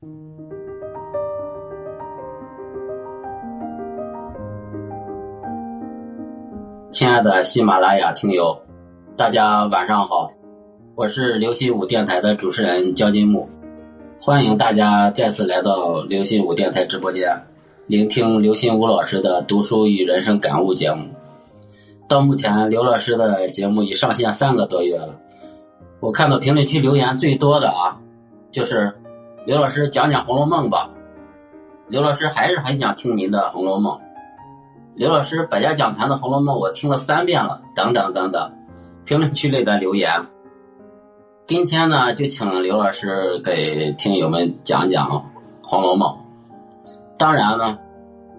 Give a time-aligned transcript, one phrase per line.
[0.00, 0.08] 亲
[7.06, 8.58] 爱的喜马拉雅听友，
[9.14, 10.32] 大家晚上好，
[10.94, 13.46] 我是流星舞电台的主持人焦金木，
[14.22, 17.30] 欢迎大家再次来到流星舞电台直播间，
[17.86, 21.04] 聆听刘心武老师的读书与人生感悟节目。
[22.08, 25.14] 到目前，刘老师的节目已上线三个多月了，
[26.00, 28.00] 我看到评论区留言最多的啊，
[28.50, 28.90] 就是
[29.46, 30.90] 刘老师讲讲《红楼梦》吧，
[31.88, 33.96] 刘老师还是很想听您的《红楼梦》。
[34.94, 38.52] 刘老师百家讲坛的《红楼梦》，我听了三遍了，等等等等，
[39.06, 40.10] 评论区里的留言。
[41.46, 45.08] 今天呢，就请刘老师给听友们讲讲
[45.62, 46.14] 《红楼梦》。
[47.16, 47.78] 当然呢，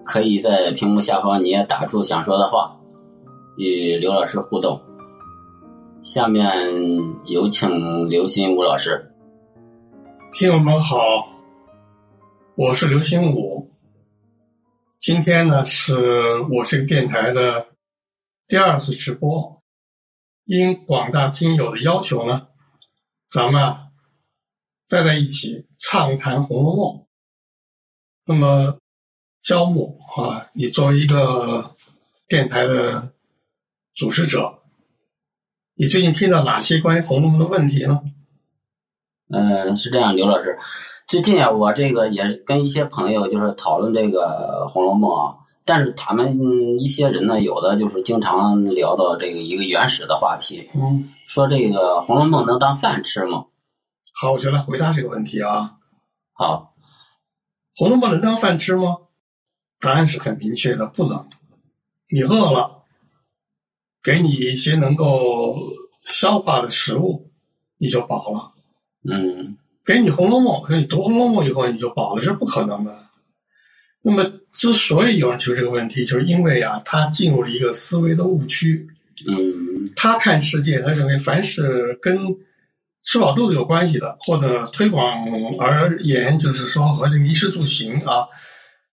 [0.04, 2.76] 可以在屏幕下方你也打出想说的话，
[3.56, 4.80] 与刘老师互动。
[6.00, 6.48] 下面
[7.24, 9.11] 有请刘心武老师。
[10.32, 11.28] 听友们好，
[12.54, 13.70] 我是刘心武。
[14.98, 17.68] 今天呢，是我这个电台的
[18.48, 19.62] 第二次直播。
[20.44, 22.48] 因广大听友的要求呢，
[23.28, 23.88] 咱们啊
[24.86, 27.04] 再在一起畅谈《红楼梦》。
[28.24, 28.78] 那么，
[29.42, 31.76] 焦木啊，你作为一个
[32.26, 33.12] 电台的
[33.92, 34.62] 主持者，
[35.74, 38.02] 你最近听到哪些关于《红楼梦》的问题呢？
[39.32, 40.58] 嗯，是这样，刘老师。
[41.08, 53.46] 最近啊，我这个也是跟一些朋友就是讨论这个《红楼梦》啊，但是他们一些人呢，有的就是经常聊到这个一个原始的话题，嗯，说这个《红楼梦》能当饭吃吗？
[54.14, 55.72] 好，我就来回答这个问题啊。
[56.34, 56.74] 好，
[57.78, 58.96] 《红楼梦》能当饭吃吗？
[59.80, 61.26] 答案是很明确的，不能。
[62.10, 62.84] 你饿了，
[64.02, 65.56] 给你一些能够
[66.04, 67.30] 消化的食物，
[67.78, 68.52] 你就饱了。
[69.08, 72.96] 嗯给你《红楼梦》，给你读《红楼梦》以后你就饱了，这是不可能的。
[74.02, 78.86] 那么，之所以有人提出这个问题，就是因为啊，他进入了一个思维的误区。
[79.26, 82.18] 嗯他看世界，他认为凡是跟
[83.04, 85.04] 吃饱肚子有关系的，或者推广
[85.58, 88.26] 而言，就是说和这个衣食住行啊，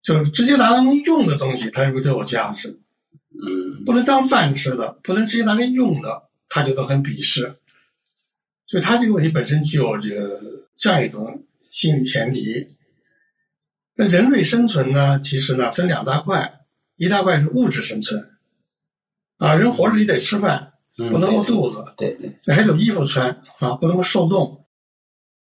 [0.02, 2.70] 就是直接拿来用的东西，他认为都有价值。
[3.32, 7.56] 嗯不能当饭吃的，不能直接拿来用的，他就都很鄙视。
[8.68, 10.40] 所以他这个问题本身具有这个
[10.76, 12.76] 这样一种心理前提。
[13.96, 16.60] 那人类生存呢，其实呢分两大块，
[16.98, 18.38] 一大块是物质生存，
[19.38, 24.66] 啊，人活着你得吃饭，嗯，不能饿肚子，对对，你还得有衣服穿啊，不能够受冻，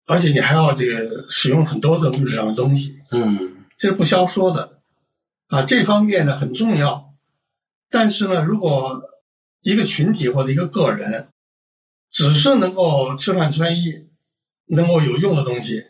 [0.06, 3.00] 而且你还要这个使用很多的物质上的东西。
[3.10, 4.78] 嗯这是不消说的，
[5.48, 7.12] 啊，这方面呢很重要。
[7.90, 9.02] 但是呢，如果
[9.62, 11.28] 一个群体或者一个个人
[12.14, 13.92] 只是能够吃饭穿衣，
[14.68, 15.84] 能够有用的东西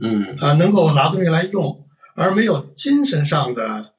[0.00, 3.96] 嗯啊，能够拿东西来用，而没有精神上的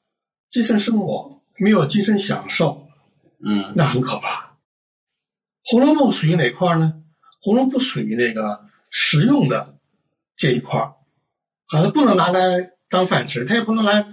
[0.49, 2.87] 精神生活，没有精神享受，
[3.45, 4.45] 嗯那很可怕。
[5.65, 6.95] 《红楼梦》属于哪块呢？
[7.45, 9.77] 《红楼梦》不属于那个实用的
[10.35, 10.95] 这一块儿，
[11.67, 14.03] 啊，它不能拿来当饭吃，它也不能来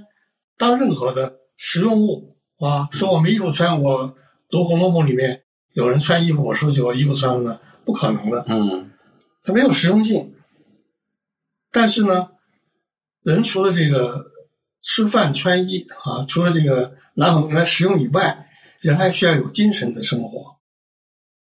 [0.58, 2.86] 当任何的实用物啊。
[2.92, 4.14] 说我没衣服穿，我
[4.50, 8.90] 读《红楼梦》里面有人穿衣服，我说就我衣服穿了呢，不可能的，嗯
[9.42, 10.34] 它没有实用性。
[11.70, 12.28] 但是呢，
[13.22, 14.26] 人除了这个
[14.82, 18.48] 吃饭穿衣啊，除了这个拿很多来实用以外，
[18.80, 20.56] 人还需要有精神的生活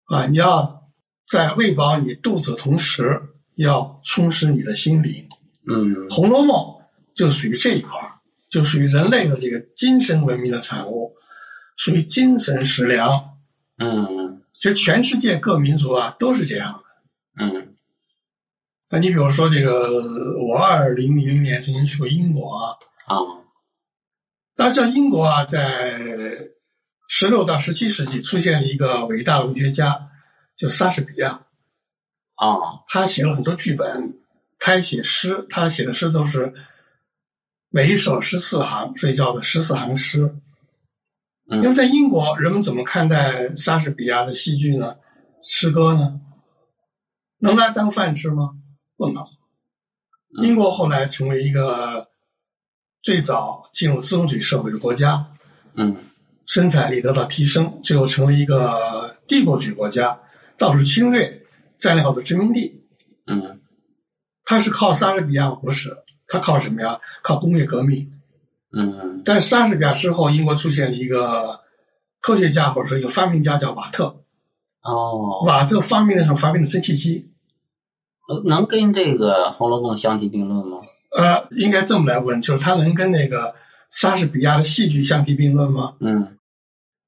[0.05, 0.27] 啊！
[0.27, 0.83] 你要
[1.27, 3.21] 在喂饱你肚子的同时，
[3.55, 5.27] 要充实你的心灵。
[5.67, 6.55] 嗯《红楼梦》
[7.15, 8.13] 就属于这一块儿，
[8.49, 11.15] 就属于人类的这个精神文明的产物，
[11.77, 13.37] 属于精神食粮。
[13.79, 17.43] 嗯其实全世界各民族啊都是这样的。
[17.43, 17.75] 嗯
[18.89, 22.75] 那你比如说这个，我二零零零年曾经去过英国啊，
[23.05, 23.15] 啊
[24.55, 25.99] 大家知道英国啊，在
[27.07, 30.09] 十六到十七世纪出现了一个伟大文学家，
[30.57, 31.45] 就莎士比亚。
[32.35, 34.19] 啊他写了很多剧本，
[34.57, 36.53] 他也写诗，他写的诗都是
[37.69, 40.35] 每一首十四行，所以叫做十四行诗。
[41.49, 44.95] 嗯因为在英国，人们怎么看待莎士比亚的戏剧呢？
[45.41, 46.21] 诗歌呢？
[47.39, 48.51] 能拿来当饭吃吗？
[48.95, 49.23] 不能。
[49.23, 52.07] 嗯英国后来成为一个
[53.01, 55.25] 最早进入资本主义社会的国家，
[55.73, 55.97] 嗯
[56.45, 60.19] 生产力得到提升，最后成为一个帝国主义国家，
[60.55, 61.41] 到处侵略，
[61.79, 62.83] 占领好多殖民地。
[63.25, 63.59] 嗯
[64.45, 65.55] 他是靠莎士比亚吗？
[65.55, 65.95] 不是，
[66.27, 66.99] 它靠什么呀？
[67.23, 68.18] 靠工业革命。
[68.71, 71.59] 嗯但是莎士比亚之后，英国出现了一个
[72.19, 74.23] 科学家或者说一个发明家叫瓦特。
[74.81, 77.29] 哦瓦特发明的时候发明的蒸汽机，
[78.29, 80.77] 呃能跟这个《红楼梦》相提并论吗？
[81.17, 83.53] 呃，应该这么来问，就是它能跟那个
[83.89, 85.95] 莎士比亚的戏剧相提并论吗？
[85.99, 86.37] 嗯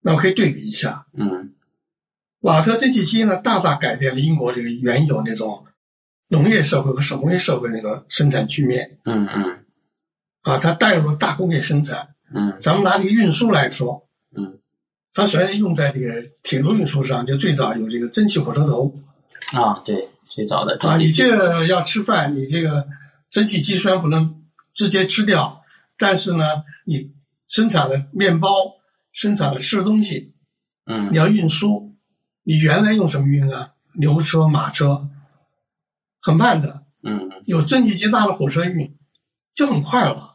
[0.01, 1.05] 那我可以对比一下。
[1.13, 1.53] 嗯
[2.41, 5.63] 瓦特蒸汽机呢，大大改变了英国这个原有那种
[6.27, 9.60] 农业社会和手工业社会那个生产局面嗯嗯
[10.41, 12.15] 啊，它带入了大工业生产。
[12.33, 14.59] 嗯咱们拿这个运输来说，嗯
[15.13, 16.07] 它首先用在这个
[16.43, 18.97] 铁路运输上，就最早有这个蒸汽火车头
[19.53, 22.87] 啊，对，最早的啊，你这这个要吃饭，你这个
[23.29, 24.43] 蒸汽机虽然不能
[24.73, 25.61] 直接吃掉，
[25.97, 27.11] 但是呢，你
[27.49, 28.49] 生产的面包、
[29.11, 30.33] 生产的吃的东西，
[30.85, 31.93] 嗯你要运输，
[32.43, 33.73] 你原来用什么运啊？
[33.99, 35.09] 牛车、马车，
[36.21, 36.83] 很慢的。
[37.03, 38.95] 嗯有蒸汽机大的火车运，
[39.53, 40.30] 就很快了，嗯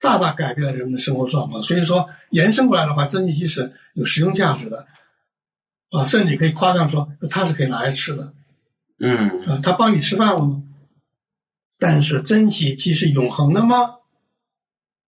[0.00, 1.62] 大大改变了人们的生活状况。
[1.62, 4.86] 所以说，延伸过来的话，蒸汽机是有实用价值的，
[5.90, 8.32] 啊，甚至你可以夸张说，它是可以拿来吃的，
[9.00, 10.62] 嗯啊，它帮你吃饭了吗？
[11.78, 13.96] 但是蒸汽机是永恒的吗？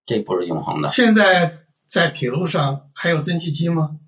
[0.07, 3.99] 这不是永恒的，现在在铁路上还有蒸汽机吗？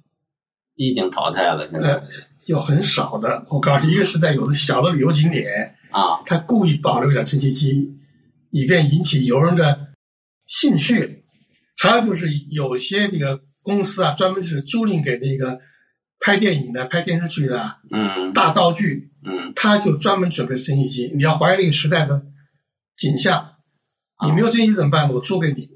[0.75, 1.69] 已经淘汰了。
[1.69, 2.07] 现呃在，
[2.47, 3.45] 有很少的。
[3.49, 7.97] 我告诉你，一个是在有的小的旅游景点，啊，他故意保留一点蒸汽机，
[8.51, 9.92] 以便引起游人的
[10.61, 11.25] 兴趣。
[11.79, 15.59] 还有就是有些这个公司啊，专门是租赁给那个
[16.21, 21.11] 拍电影的、拍电视剧的嗯大道具，嗯他就专门准备蒸汽机。
[21.15, 22.23] 你要还原那个时代的
[22.97, 23.55] 景象，
[24.25, 25.13] 你没有蒸汽机怎么办？
[25.13, 25.69] 我租给你，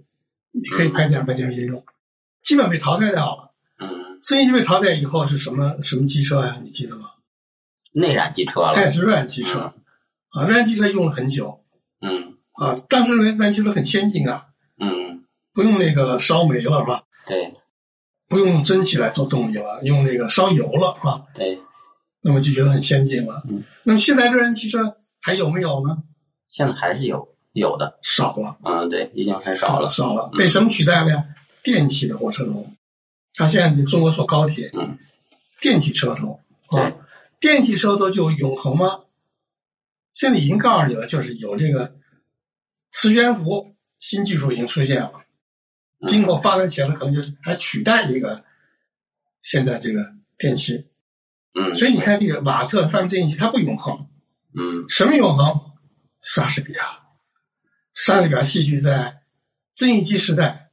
[0.52, 1.84] 你可以拍电影、拍电视剧用。
[2.42, 3.54] 基本被淘汰掉了。
[3.80, 6.60] 嗯，蒸汽机被淘汰以后是什么什么机车呀？
[6.62, 7.06] 你记得吗？
[7.94, 8.74] 内燃机车了。
[8.74, 9.74] 它也是热燃机车
[10.28, 11.64] 啊，热燃机车用了很久
[12.00, 14.55] 嗯啊，当时热燃机车很先进啊，嗯，
[15.56, 17.02] 不用那个烧煤了是吧？
[17.26, 17.54] 对
[18.28, 21.24] 不用用蒸汽来做动力了，用那个烧油了是吧？
[21.34, 21.58] 对，
[22.20, 23.42] 那么就觉得很先进了。
[23.48, 25.96] 嗯，那么现在热燃汽车还有没有呢？
[26.46, 27.98] 现在还是有有的。
[28.02, 29.88] 少了，嗯，对，已经很少了。
[29.88, 31.24] 少了，嗯被什么取代了呀？
[31.62, 32.66] 电气的火车头。
[33.34, 34.98] 它现在中国坐高铁，嗯，
[35.60, 36.38] 电气车头
[36.68, 36.94] 啊对，
[37.40, 39.00] 电气车头就永恒吗？
[40.12, 41.94] 现在已经告诉你了，就是有这个
[42.90, 45.20] 磁悬浮新技术已经出现了，嗯
[46.06, 48.44] 今后发展起来，可能就是还取代这个
[49.42, 50.04] 现在这个
[50.38, 50.88] 电器。
[51.58, 54.08] 嗯所以你看这个瓦特发明蒸汽机，它不永恒，
[54.54, 55.58] 嗯什么永恒？
[56.20, 56.82] 莎士比亚，
[57.94, 59.22] 莎士比亚戏剧在
[59.74, 60.70] 蒸汽机时代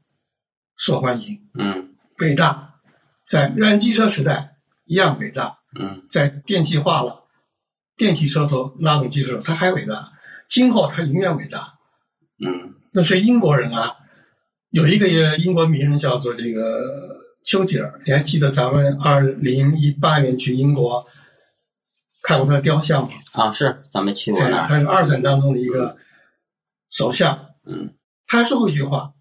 [0.75, 1.41] 受欢迎。
[1.57, 2.75] 嗯伟大，
[3.25, 7.25] 在热燃机车时代一样伟大，嗯在电气化了，
[7.95, 10.12] 电气车头、拉动机车头，它还伟大，
[10.50, 11.77] 今后它永远伟大。
[12.45, 13.95] 嗯那是英国人啊，
[14.73, 16.81] 有一个英国名人叫做这个
[17.43, 21.05] 丘吉尔，你还记得咱们二零一八年去英国
[22.23, 23.09] 看过他的雕像吗？
[23.33, 25.95] 啊，是咱们去过那他是二战当中的一个
[26.89, 27.93] 首相，嗯。
[28.25, 29.13] 他说过一句话，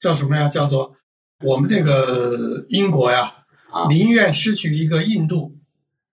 [0.00, 0.48] 叫什么呀？
[0.48, 0.96] 叫做
[1.44, 3.34] 我们这个英国呀，
[3.70, 3.86] 啊。
[3.90, 5.58] 宁愿失去一个印度，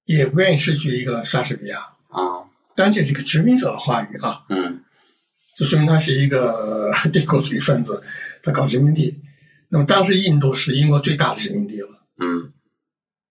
[0.04, 1.78] 也不愿意失去一个莎士比亚。
[2.10, 2.44] 啊。
[2.76, 4.84] 当然，这是一个殖民者的话语啊，嗯。
[5.56, 8.04] 这说明他是一个 帝国主义分子，
[8.48, 9.22] 他搞殖民地。
[9.70, 11.90] 那么当时印度是英国最大的殖民地了，
[12.20, 12.54] 嗯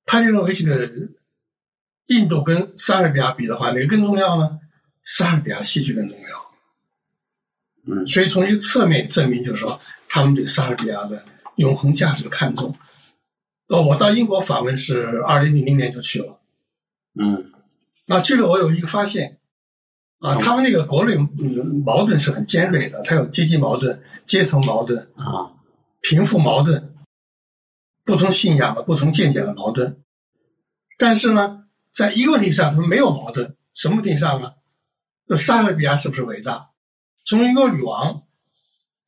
[0.04, 0.88] 他就认为这个
[2.08, 4.60] 印度跟莎士比亚比的话，哪个更重要呢？
[5.02, 6.46] 莎士比亚戏剧更重要。
[7.88, 11.24] 嗯所以从一个侧面证明，就是说他们对莎士比亚的
[11.56, 12.76] 永恒价值的看重。
[13.68, 16.40] 哦，我到英国访问是二零零零年就去了。
[17.18, 17.50] 嗯
[18.06, 19.38] 那去了，我有一个发现，
[20.20, 25.52] 啊，嗯他们那个国内嗯矛盾是很尖锐的，它有阶级矛盾、阶层矛盾、啊
[26.02, 26.94] 贫富矛盾、
[28.04, 30.04] 不同信仰的、不同见解的矛盾。
[30.98, 33.56] 但是呢，在一个问题上，他们没有矛盾。
[33.74, 34.52] 什么问题上呢？
[35.28, 36.70] 就莎士比亚是不是伟大？
[37.24, 38.22] 从一个女王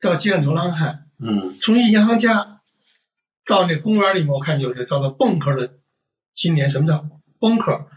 [0.01, 2.59] 到街上流浪汉，嗯从一银行家
[3.45, 5.79] 到那公园里面，我看有一个叫做蹦克的
[6.33, 6.69] 青年。
[6.69, 7.07] 什么叫
[7.39, 7.87] 蹦克？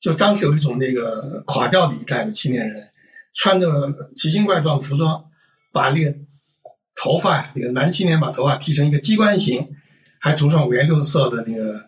[0.00, 2.88] 就当时有一种那个垮掉的一代的青年人，
[3.34, 5.24] 穿着奇形怪状的服装，
[5.72, 6.14] 把那个
[6.94, 9.68] 头发，那个男青年把头发剃成一个机关形，
[10.20, 11.84] 还涂上五颜六色的那个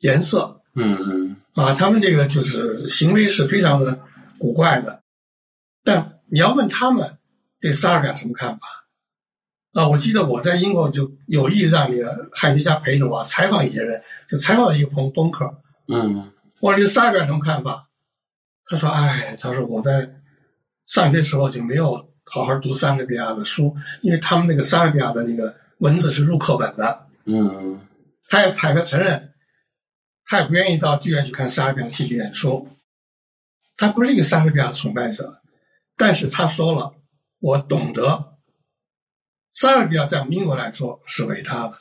[0.00, 1.74] 颜色嗯嗯啊。
[1.74, 4.00] 他们这个就是行为是非常的
[4.38, 5.00] 古怪的。
[5.84, 7.18] 但你要问他们
[7.60, 8.66] 对萨尔感什么看法？
[9.72, 15.44] 啊，我记得我在英国就有意让那个汉学家陪着我采访一些人，就采访了一个朋朋克，
[15.88, 17.88] 嗯我说对萨尔感什么看法？
[18.70, 20.06] 他说：“哎，他说我在
[20.84, 27.06] 上学时候就没有好好读莎士比亚的书，因为他们那个莎士比亚的那个文字是入课本的。
[27.24, 27.80] 嗯
[28.28, 29.32] 他也坦白承认，
[30.26, 32.68] 他也不愿意到剧院去看莎士比亚的戏剧演出。
[33.78, 35.40] 他不是一个莎士比亚的崇拜者，
[35.96, 36.94] 但是他说了，
[37.38, 38.36] 我懂得
[39.50, 41.78] 莎士比亚在我们英国来说是伟大的，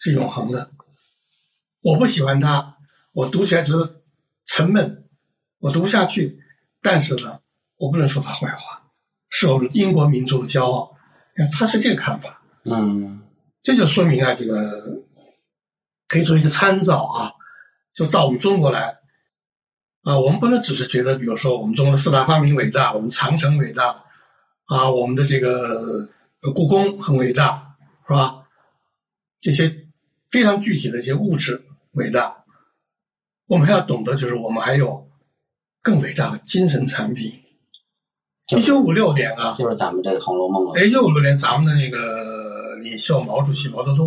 [0.00, 0.72] 是永恒的。
[1.82, 2.78] 我不喜欢他，
[3.12, 4.02] 我读起来觉得
[4.46, 5.08] 沉闷，
[5.58, 6.38] 我读不下去。
[6.82, 7.40] 但是呢，
[7.76, 8.82] 我不能说他坏话，
[9.28, 10.96] 是我们英国民族的骄傲。
[11.52, 12.42] 他是这个看法。
[12.64, 13.22] 嗯
[13.62, 15.02] 这就说明啊，这个
[16.08, 17.32] 可以做一个参照啊，
[17.92, 18.98] 就到我们中国来
[20.02, 24.04] 啊，我们不能只是觉得，比如说我们中国的四大发明伟大，我们长城伟大
[24.64, 26.08] 啊，我们的这个
[26.42, 27.76] 呃故宫很伟大，
[28.06, 28.46] 是吧？
[29.40, 29.88] 这些
[30.30, 31.62] 非常具体的一些物质
[31.92, 32.39] 伟大，
[33.50, 35.08] 我们要懂得，就是我们还有
[35.82, 37.32] 更伟大的精神产品。
[38.56, 40.74] 一九五六年啊，就是咱们这个《红楼梦》啊。
[40.76, 44.06] 哎，一九五六年咱们的那个领袖毛主席毛泽东。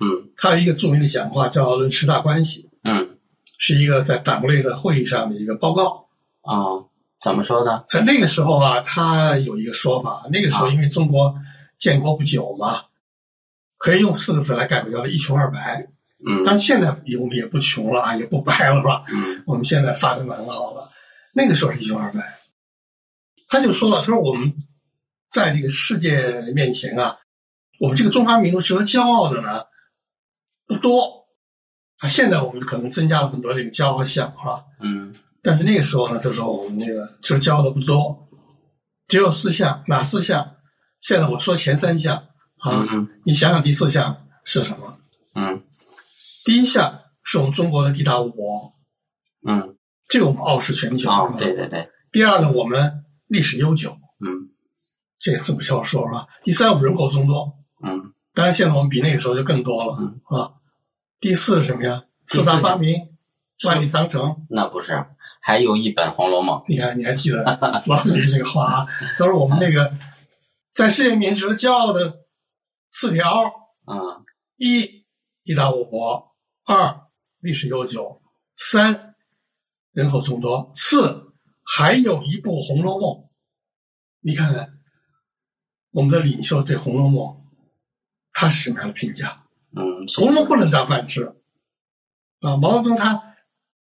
[0.00, 3.16] 嗯他有一个著名的讲话叫《论十大关系》，嗯
[3.58, 6.08] 是一个在党内的会议上的一个报告。
[6.40, 6.82] 啊，
[7.20, 7.84] 怎么说的？
[7.90, 11.32] 呃，那个时候啊，他有一个说法，那个时候因为中国
[11.78, 12.82] 建国不久嘛，
[13.78, 15.86] 可以用四个字来概括，叫做一穷二白。
[16.26, 19.04] 嗯但现在我们也不穷了啊， 也不白了，是吧？
[19.12, 20.90] 嗯我们现在发展的很好了。
[21.32, 22.20] 那个时候是一穷二白，
[23.48, 24.52] 他就说了，他说我们
[25.30, 27.16] 在这个世界面前啊，
[27.78, 29.62] 我们这个中华民族值得骄傲的呢
[30.66, 31.24] 不多
[31.98, 32.08] 啊。
[32.08, 34.64] 现在我们可能增加了很多这个骄傲项，是吧？
[34.80, 38.28] 嗯但是那个时候呢，就说我们这个值得骄傲的不多，
[39.08, 40.56] 只有四项，哪四项？
[41.00, 42.16] 现在我说前三项
[42.58, 44.98] 啊，嗯你想想第四项是什么？
[45.34, 45.62] 嗯
[46.50, 48.74] 第一项是我们中国的地大物博，
[49.46, 49.76] 嗯
[50.08, 51.08] 这个我们傲视全球。
[51.38, 54.50] 对对对，第二呢，我们历史悠久，嗯
[55.20, 56.26] 这个字不需要说是吧？
[56.42, 60.54] 第三，我们人口众多，嗯当然现在我们比那个时候就更多了，嗯啊。
[61.20, 62.02] 第四是什么呀？
[62.26, 62.96] 四四大发明，
[63.64, 64.44] 万里长城。
[64.50, 65.06] 那不是，
[65.40, 66.58] 还有一本《红楼梦》。
[66.66, 67.44] 你看，你还记得
[67.86, 68.86] 老许这个话啊？
[69.16, 69.92] 都是我们那个
[70.74, 72.24] 在世界面值得骄傲的
[72.90, 73.24] 四条：
[73.86, 74.24] 嗯
[74.56, 75.04] 一，
[75.44, 76.29] 地大物博；
[76.70, 77.08] 二，
[77.40, 78.20] 历史悠久；
[78.54, 79.16] 三，
[79.90, 81.32] 人口众多；四，
[81.64, 83.10] 还有一部《红楼梦》。
[84.20, 84.78] 你看看
[85.90, 87.26] 我们的领袖对《红楼梦》，
[88.32, 89.42] 他是什么样的评价？
[89.74, 89.82] 嗯，
[90.16, 91.24] 《红楼梦》不能当饭吃
[92.38, 92.56] 啊！
[92.56, 93.20] 毛泽东他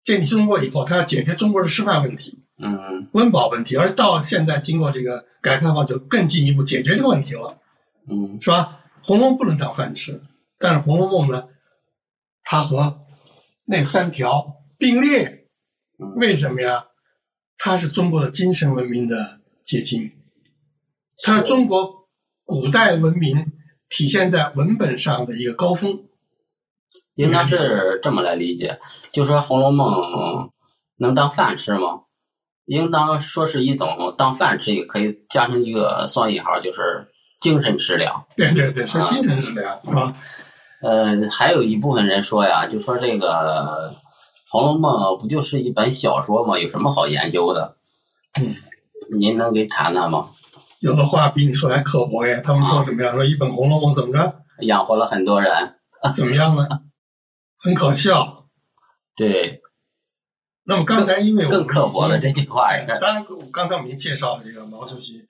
[0.03, 2.43] 建立新中国以后，他要解决中国的吃饭问题。
[2.59, 7.57] 嗯温饱问题，而到现在经过这个改革开放，就更进一步解决这个问题了，
[8.09, 8.81] 嗯是吧？
[9.07, 10.21] 《红楼梦》不能当饭吃，
[10.59, 11.49] 但是《红楼梦》呢，
[12.45, 13.01] 它和
[13.65, 15.49] 那三条并列，
[15.99, 16.85] 嗯为什么呀？
[17.59, 20.13] 它是中国的精神文明的结晶，
[21.23, 22.09] 它是中国
[22.45, 23.53] 古代文明
[23.89, 26.05] 体现在文本上的一个高峰。
[27.17, 28.77] 应该是这么来理解，
[29.13, 29.87] 就说《红楼梦》
[30.97, 32.01] 能当饭吃吗？
[32.67, 37.07] 应当说是一种当饭吃，也可以加上一个双引号，就是
[37.41, 38.27] 精神食粮。
[38.37, 40.17] 对对对，是精神食粮，是吧？
[40.85, 43.91] 呃，还有一部分人说呀，就说这个
[44.51, 46.59] 《红楼梦》不就是一本小说吗？
[46.59, 47.77] 有什么好研究的？
[48.39, 48.55] 嗯，
[49.19, 50.29] 您能给谈谈吗？
[50.81, 52.39] 有的话比你说的还刻薄呀。
[52.45, 53.13] 他们说什么呀？
[53.13, 54.41] 说一本《红楼梦》怎么着？
[54.67, 55.51] 养活了很多人，
[56.15, 56.69] 怎么样呢？
[57.57, 58.45] 很可笑。
[59.17, 59.63] 对，
[60.65, 65.25] 那么刚才因为我更刻薄了这句话呀当然，刚才我们已经介绍了这个毛主席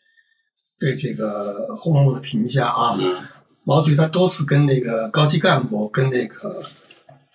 [0.81, 2.97] 对这个《红楼梦》的评价啊。
[2.99, 3.23] 嗯
[3.65, 6.63] 毛主席他多次跟那个高级干部、跟那个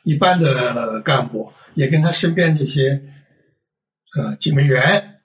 [0.04, 3.02] 一般的干部，也跟他身边这些
[4.18, 5.22] 呃警卫员、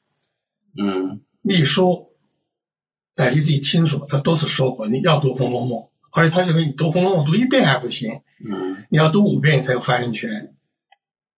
[0.82, 2.08] 嗯秘书，
[3.16, 5.78] 乃至自己亲属，他多次说过，你要读《红楼梦》，
[6.12, 8.10] 而且他认为你读《红楼梦》读一遍还不行，
[8.44, 10.54] 嗯你要读五遍你才有发言权。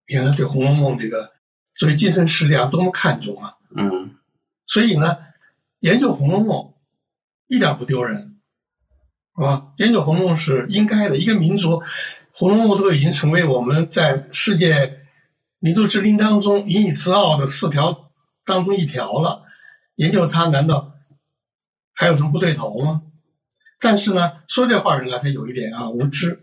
[0.07, 1.33] 你看他对《红楼梦》这个
[1.75, 3.53] 作为精神食粮多么看重啊！
[3.75, 4.15] 嗯
[4.65, 5.17] 所以呢，
[5.79, 6.57] 研究《红楼梦》
[7.47, 8.36] 一点不丢人，
[9.37, 9.67] 是吧？
[9.77, 11.15] 研究《红楼梦》是应该的。
[11.15, 11.73] 一个民族，
[12.31, 15.01] 《红楼梦》都已经成为我们在世界
[15.59, 18.09] 民族之林当中引以自傲的四条
[18.43, 19.43] 当中一条了。
[19.97, 20.95] 研究它，难道
[21.93, 23.03] 还有什么不对头吗？
[23.79, 26.39] 但是呢，说这话人呢，他有一点啊无知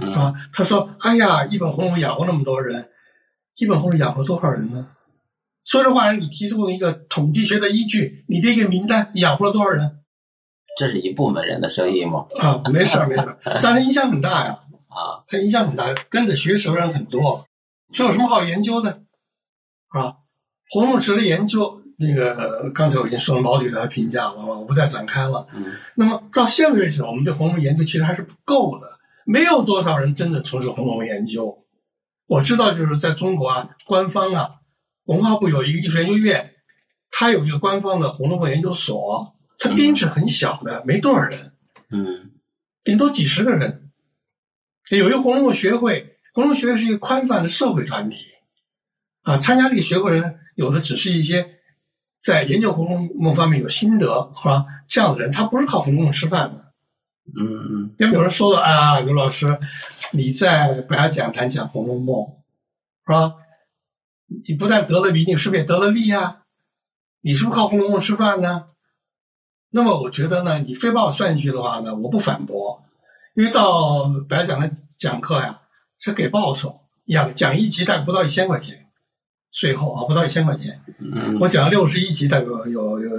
[0.00, 0.34] 嗯啊。
[0.52, 2.88] 他说：“哎呀，一本《红楼梦》养活那么多人，
[3.56, 4.90] 一本《红楼梦》养活多少人呢？”
[5.66, 9.95] 说这话人，你提出一个统计学的依据，你这个名单养活了多少人
[10.76, 12.26] 这是一部分人的生意吗？
[12.38, 12.60] 啊？
[12.72, 17.44] 没事儿没事儿， 但是影响很大呀，啊，它影响很大，跟着学识的人很多，
[17.92, 18.90] 这有什么好研究的
[19.88, 20.02] 啊？
[20.70, 21.82] 《红楼梦》的研究。
[21.98, 25.46] 那个刚才我已经说了毛主席的评价了，我不再展开了。
[25.54, 28.86] 嗯那么到现在为止，我们对《红楼梦》研究其实还是不够的，
[29.24, 31.64] 没有多少人真的从事《红楼梦》研究。
[32.26, 34.56] 我知道，就是在中国啊，官方啊，
[35.06, 36.50] 文化部有一个艺术研究院，
[37.10, 38.94] 它有一个官方的《红楼梦研究所》，
[39.58, 41.52] 它编制很小的，没多少人，
[41.90, 42.32] 嗯
[42.84, 43.90] 顶多几十个人。
[44.90, 48.30] 有一个红楼梦学会，红楼梦学会是一个宽泛的社会团体，
[49.22, 51.58] 啊，参加这个学会人有的只是一些
[52.22, 54.64] 在研究红楼梦方面有心得，是吧？
[54.86, 56.72] 这样的人，他不是靠红楼梦吃饭的。
[57.36, 59.46] 嗯嗯要有人说了啊，刘老师，
[60.12, 62.16] 你在百家讲坛讲《红楼梦》，
[63.04, 63.34] 是吧？
[64.46, 66.42] 你不但得了名，你是不是也得了利啊？
[67.22, 68.68] 你是不是靠《红楼梦》吃饭呢？
[69.76, 72.82] 那么我觉得呢，你非把我算进去的话呢，我不反驳，
[73.34, 75.60] 因为到白讲的讲课呀
[75.98, 76.74] 是给报酬，
[77.06, 78.86] 讲讲一级大概不到一千块钱，
[79.52, 83.10] 税后啊不到一千块钱，嗯我讲六十一级大概有有有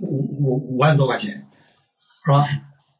[0.00, 1.46] 五五五万多块钱，
[2.24, 2.46] 是吧？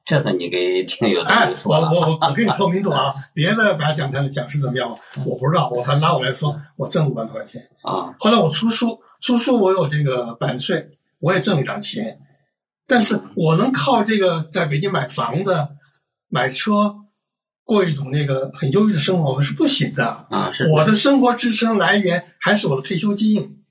[0.05, 3.15] 这次你给听友哎都，说了，我我我 我给你透明度啊！
[3.33, 5.71] 别的百家讲坛的讲师怎么样，我不知道。
[5.71, 7.63] 我反正拿我来说，我挣五万多块钱。
[7.83, 10.91] 啊后来我出书，出书我有这个版税，
[11.21, 12.21] 我也挣了一点钱。
[12.91, 15.69] 但是我能靠这个在北京买房子、
[16.29, 16.97] 买车，
[17.63, 20.27] 过一种那个很优越的生活，我是不行的。
[20.29, 23.63] 啊是我的生活支撑来源还是我的退休金。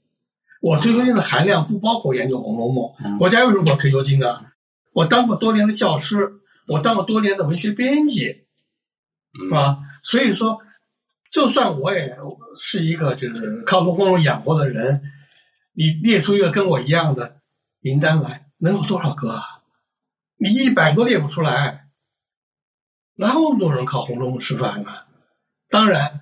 [0.62, 2.86] 我退休金的含量不包括研究《红楼梦》。
[3.04, 4.54] 嗯国家为什么给我退休金啊？
[4.94, 6.32] 我当过多年的教师，
[6.68, 8.46] 我当过多年的文学编辑，是
[9.44, 9.80] 嗯吧？
[10.02, 10.60] 所以说，
[11.30, 12.18] 就算我也
[12.58, 15.02] 是一个就是靠红楼梦养活的人，
[15.74, 17.42] 你列出一个跟我一样的
[17.82, 19.44] 名单来，能有多少个啊？
[20.38, 21.88] 你一百个都列不出来，
[23.16, 24.92] 哪有那么多人靠《红楼梦》吃饭呢？
[25.70, 26.22] 当然，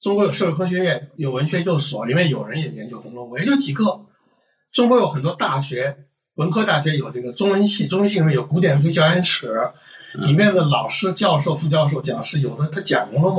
[0.00, 4.06] 中国有社会科学院，有文学研究所，里面有人也研究《红楼梦》，也就几个。
[4.72, 9.54] 中国有很多大学，文科大学有这个中文系，中文系里面有古典文学教研室，
[10.14, 13.38] 里面的老师、教授、副教授、讲师，有的他讲《红楼梦》，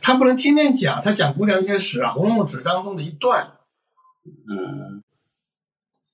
[0.00, 3.58] 他不能天天讲，他讲古典文学史啊，《红楼梦》只是当中的一段
[4.48, 5.02] 嗯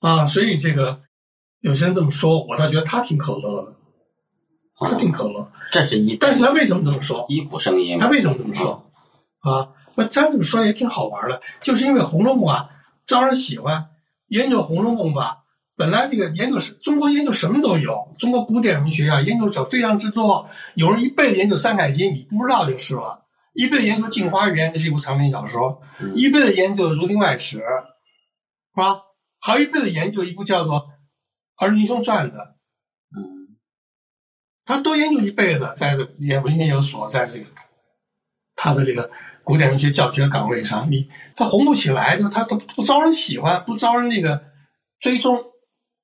[0.00, 0.26] 啊。
[0.26, 1.02] 所以这个
[1.66, 3.74] 有些人这么说，我倒觉得他挺可乐的，
[4.76, 5.50] 他挺可乐。
[5.72, 7.26] 这是一但是他为什么这么说？
[7.28, 8.88] 一股声音他为什么这么说？
[9.40, 12.68] 啊，那他这么说也挺好玩的，就是因为《红楼梦》啊
[13.04, 13.84] 招人喜欢，
[14.28, 15.38] 研究《红楼梦》吧，
[15.76, 27.66] 本来这个研究是中国研究什么都有，中国古典文学啊研究者非常之多，有人一辈子研究《山海经》，你不知道就是了；一辈子研究《镜花缘》，这是一部长篇小说；嗯一辈子研究《儒林外史》，是
[28.76, 29.00] 吧？
[29.40, 30.76] 还有一辈子研究一部叫做
[31.56, 32.56] 《儿女英雄传》的，
[33.16, 33.56] 嗯
[34.64, 37.46] 他多研究一辈子，在也文学研究所，在这个
[38.56, 39.10] 他的这个
[39.44, 44.44] 古典文学教学岗位上，你他红不起来，就他他不招人喜欢，不招人那个
[44.98, 45.36] 追踪。《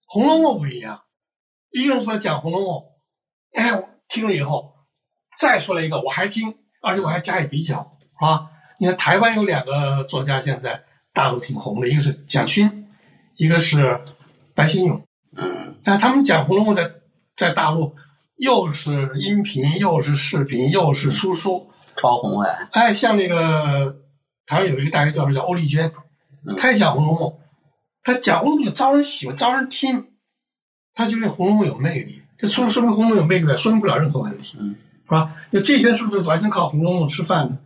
[0.07, 1.03] 红楼梦》不一样，
[1.71, 2.69] 一个人出来讲《红楼梦》，
[3.55, 4.75] 哎，听了以后，
[5.38, 10.85] 再说了一个，我还听，而且我还加以比较，啊，你看台湾有两个作家现在
[11.15, 12.88] 大陆挺红的，一个是蒋勋，
[13.37, 14.01] 一个是
[14.55, 15.03] 白先勇。
[15.83, 16.90] 嗯但他们讲《红楼梦》在
[17.37, 17.95] 在大陆
[18.37, 21.68] 又是音频，又是视频，又是书书。
[21.97, 23.97] 超红哎哎，像那个
[24.47, 25.92] 台湾有一个大学教授叫欧丽娟，
[26.47, 27.29] 嗯他也讲《红楼梦》，
[28.03, 30.07] 他讲《红楼梦》就招人喜欢，招人听，
[30.95, 32.23] 他就认为《红楼梦》有魅力。
[32.38, 35.35] 这说说明《红楼梦》有魅力，说明不了任何问题，嗯是吧？
[35.51, 37.59] 那这些人是不是完全靠《红楼梦》吃饭呢？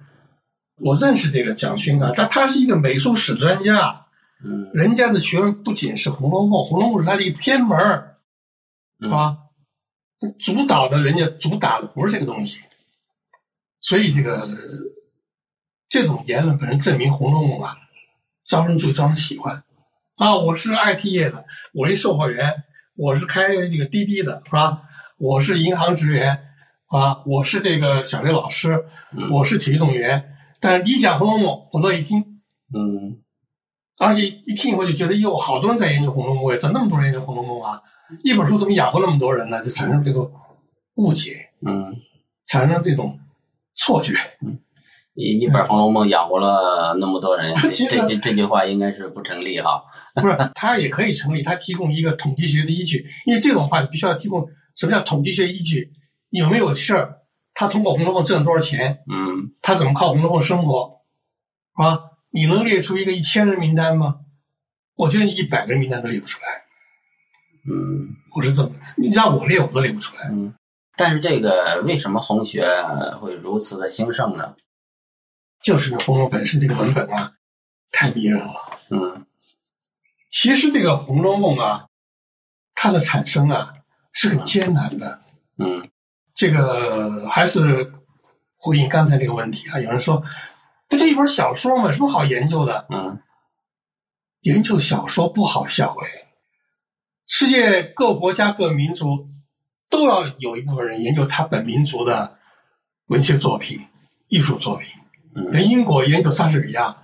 [0.80, 4.05] 我认识这个蒋勋啊，他他是一个美术史专家，
[4.44, 8.12] 嗯人家的学问不仅是《红楼梦》，《红楼梦》是他的一个偏门儿。
[8.98, 9.36] 是嗯吧？
[10.38, 12.60] 主导的人家主打的不是这个东西，
[13.80, 14.48] 所以这个
[15.90, 17.76] 这种言论本身证明《红楼梦》啊，
[18.46, 19.62] 招人注意，招人喜欢
[20.16, 20.34] 啊！
[20.34, 21.44] 我是 IT 业的，
[21.74, 22.64] 我是售货员，
[22.96, 24.82] 我是开这个滴滴的，是吧？
[25.18, 26.48] 我是银行职员
[26.86, 30.34] 啊，我是这个小学老师，嗯我是体育运动员。
[30.58, 32.40] 但是你讲《红楼梦》，我乐意听，
[32.74, 33.20] 嗯
[33.98, 37.80] 而且一听以后就觉得，哟，好多人在研究《红楼梦》，呀，怎么那么多人研究《红楼梦》啊？
[38.22, 39.62] 一本书怎么养活那么多人呢？
[39.62, 40.30] 就产生这个
[40.96, 41.94] 误解，嗯，
[42.46, 43.18] 产生这种
[43.74, 44.14] 错觉。
[45.14, 49.82] 一一本《红楼梦》养活了那么多人， 这其这这这句话应该是不成立哈。
[50.14, 55.90] 不是，它也可以成立，它提供一个统计学的依据，因为这种话你必须要提供什么叫统计学依据？
[56.30, 57.16] 有没有事儿？
[57.54, 58.98] 他通过《红楼梦》挣了多少钱？
[59.10, 61.00] 嗯他怎么靠《红楼梦》生活？
[61.76, 61.98] 是吧？
[62.36, 64.20] 你能列出一个一千人名单吗？
[64.94, 66.48] 我觉得你一百个人名单都列不出来。
[67.66, 70.28] 嗯我是这么，你让我列我都列不出来。
[70.30, 70.54] 嗯，
[70.98, 72.62] 但是这个为什么红学
[73.22, 74.54] 会如此的兴盛呢？
[75.62, 77.32] 就是《红楼梦》本身这个文本啊，
[77.90, 78.52] 太迷人了。
[78.90, 79.24] 嗯
[80.30, 81.86] 其实这个《红楼梦》啊，
[82.74, 83.72] 它的产生啊
[84.12, 85.22] 是很艰难的。
[85.56, 85.88] 嗯
[86.34, 87.94] 这个还是
[88.58, 90.22] 回应刚才这个问题啊，有人说，
[90.88, 91.86] 不就一本小说吗？
[91.86, 92.86] 有什么好研究的？
[92.90, 93.20] 嗯
[94.42, 96.08] 研究小说不好笑哎。
[97.26, 99.26] 世界各国家各民族
[99.90, 102.38] 都要有一部分人研究他本民族的
[103.06, 103.80] 文学作品、
[104.28, 104.88] 艺术作品。
[105.34, 106.96] 嗯人英国研究莎士比亚，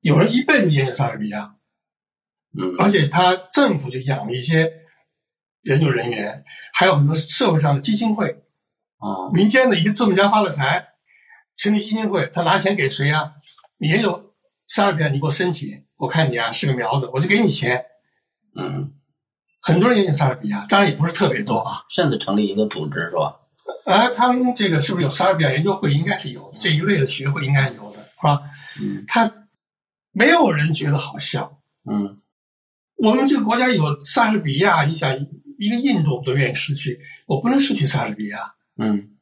[0.00, 1.56] 有人一辈子研究莎士比亚，
[2.56, 4.72] 嗯而且他政府就养了一些
[5.62, 8.30] 研究人员，还有很多社会上的基金会，
[8.98, 10.86] 啊民间的一个资本家发了财，
[11.56, 13.32] 成立基金会，他拿钱给谁呀、
[13.78, 14.34] 你研究
[14.66, 17.84] 莎士比亚，你给我申请，我看你啊是个苗子，我就给你钱。
[18.54, 18.92] 嗯，
[19.60, 21.82] 很多人研究莎士比亚，当然也不是特别多啊。
[21.90, 23.36] 甚至成立一个组织是吧？
[23.86, 25.92] 啊，他们这个是不是有莎士比亚研究会？
[25.92, 28.40] 应该是有这一类的学会，应该是有的，是吧？
[28.80, 29.32] 嗯他
[30.12, 31.60] 没有人觉得好笑。
[31.90, 32.20] 嗯
[32.96, 35.14] 我们这个国家有莎士比亚，你想
[35.58, 39.15] 一个印度都愿意失去，我不能失去莎士比亚嗯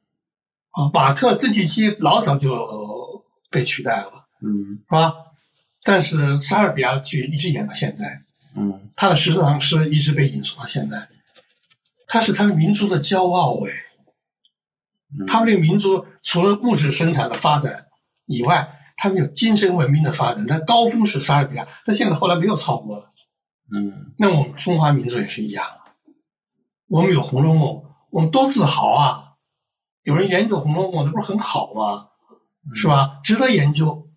[0.74, 0.90] 啊！
[0.92, 5.14] 马克自体期老早就被取代了，嗯是吧？
[5.82, 8.22] 但是莎士比亚剧一直演到现在，
[8.56, 11.08] 嗯他的十四行诗一直被引述到现在，
[12.06, 13.72] 他是他们民族的骄傲哎。
[15.16, 17.87] 嗯，他们这个民族除了物质生产的发展
[18.26, 20.44] 以外，他们有精神文明的发展。
[20.48, 23.12] 但高峰是莎士比亚，但现在后来没有超过了。
[23.72, 25.64] 嗯那我们中华民族也是一样，
[26.88, 27.68] 我们有《红楼梦》，
[28.10, 29.23] 我们多自豪啊！
[30.05, 32.09] 有人研究《红楼梦》，那不是很好吗？
[32.75, 33.21] 是吧？
[33.23, 34.09] 值得研究。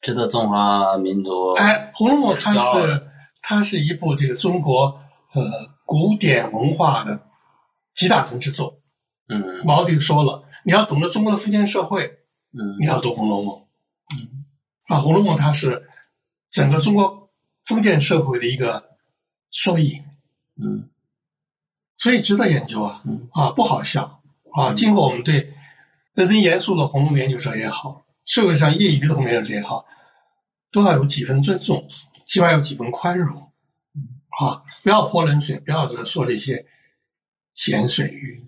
[0.00, 3.06] 值得中华民族哎，《红楼梦》它是
[3.42, 4.98] 它是一部这个中国
[5.34, 5.42] 呃
[5.84, 7.20] 古典文化的
[7.94, 8.80] 集大成之作。
[9.28, 12.06] 嗯毛主席说了，你要懂得中国的封建社会，
[12.52, 13.54] 嗯你要读《红楼梦》。
[14.16, 14.44] 嗯
[14.88, 15.86] 啊，《红楼梦》它是
[16.50, 17.30] 整个中国
[17.66, 18.96] 封建社会的一个
[19.50, 20.02] 缩影，
[20.56, 20.88] 嗯
[21.98, 23.02] 所以值得研究啊。
[23.04, 24.19] 嗯啊，不好笑
[24.52, 24.72] 啊！
[24.74, 25.52] 经过我们对
[26.14, 29.84] 认真严肃的红楼梦研究者也好，社会上业余的红楼梦研究者也好，
[30.72, 31.86] 都要有几分尊重，
[32.26, 33.36] 起码有几分宽容
[34.40, 34.62] 啊！
[34.82, 36.64] 不要泼冷水，不要说这些
[37.54, 38.44] 咸水鱼。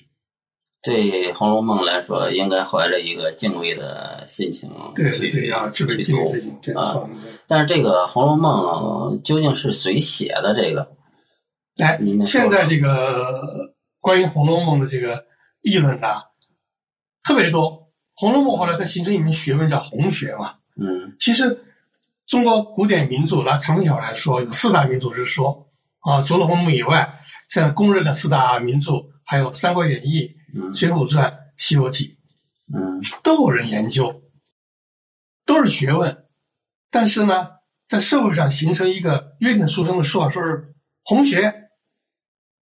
[0.84, 7.08] 对《红楼梦》来说，应该怀着一个敬畏的心情对去对，要智慧去读敬畏之心，这样啊。
[7.46, 10.52] 但是这个《红楼梦》究竟是谁写的？
[10.52, 10.90] 这个
[11.78, 15.24] 哎现在这个关于《红楼梦》的这个
[15.62, 16.22] 议论呐，
[17.24, 17.72] 特别多。
[18.14, 20.56] 《红楼梦》后来它形成一门学问叫红学嘛。
[20.80, 21.64] 嗯其实
[22.26, 25.68] 中国古典名著拿长小来说，有四大名著之说
[26.00, 28.92] 啊，除了《红楼梦》以外，现在公认的四大名著
[29.24, 30.20] 还有《三国演义》
[30.54, 32.18] 嗯《水浒传》《西游记
[32.72, 34.22] 嗯》，都有人研究，
[35.44, 36.26] 都是学问。
[36.90, 37.48] 但是呢，
[37.88, 41.70] 在社会上形成一个约定俗成的说法，说是红学，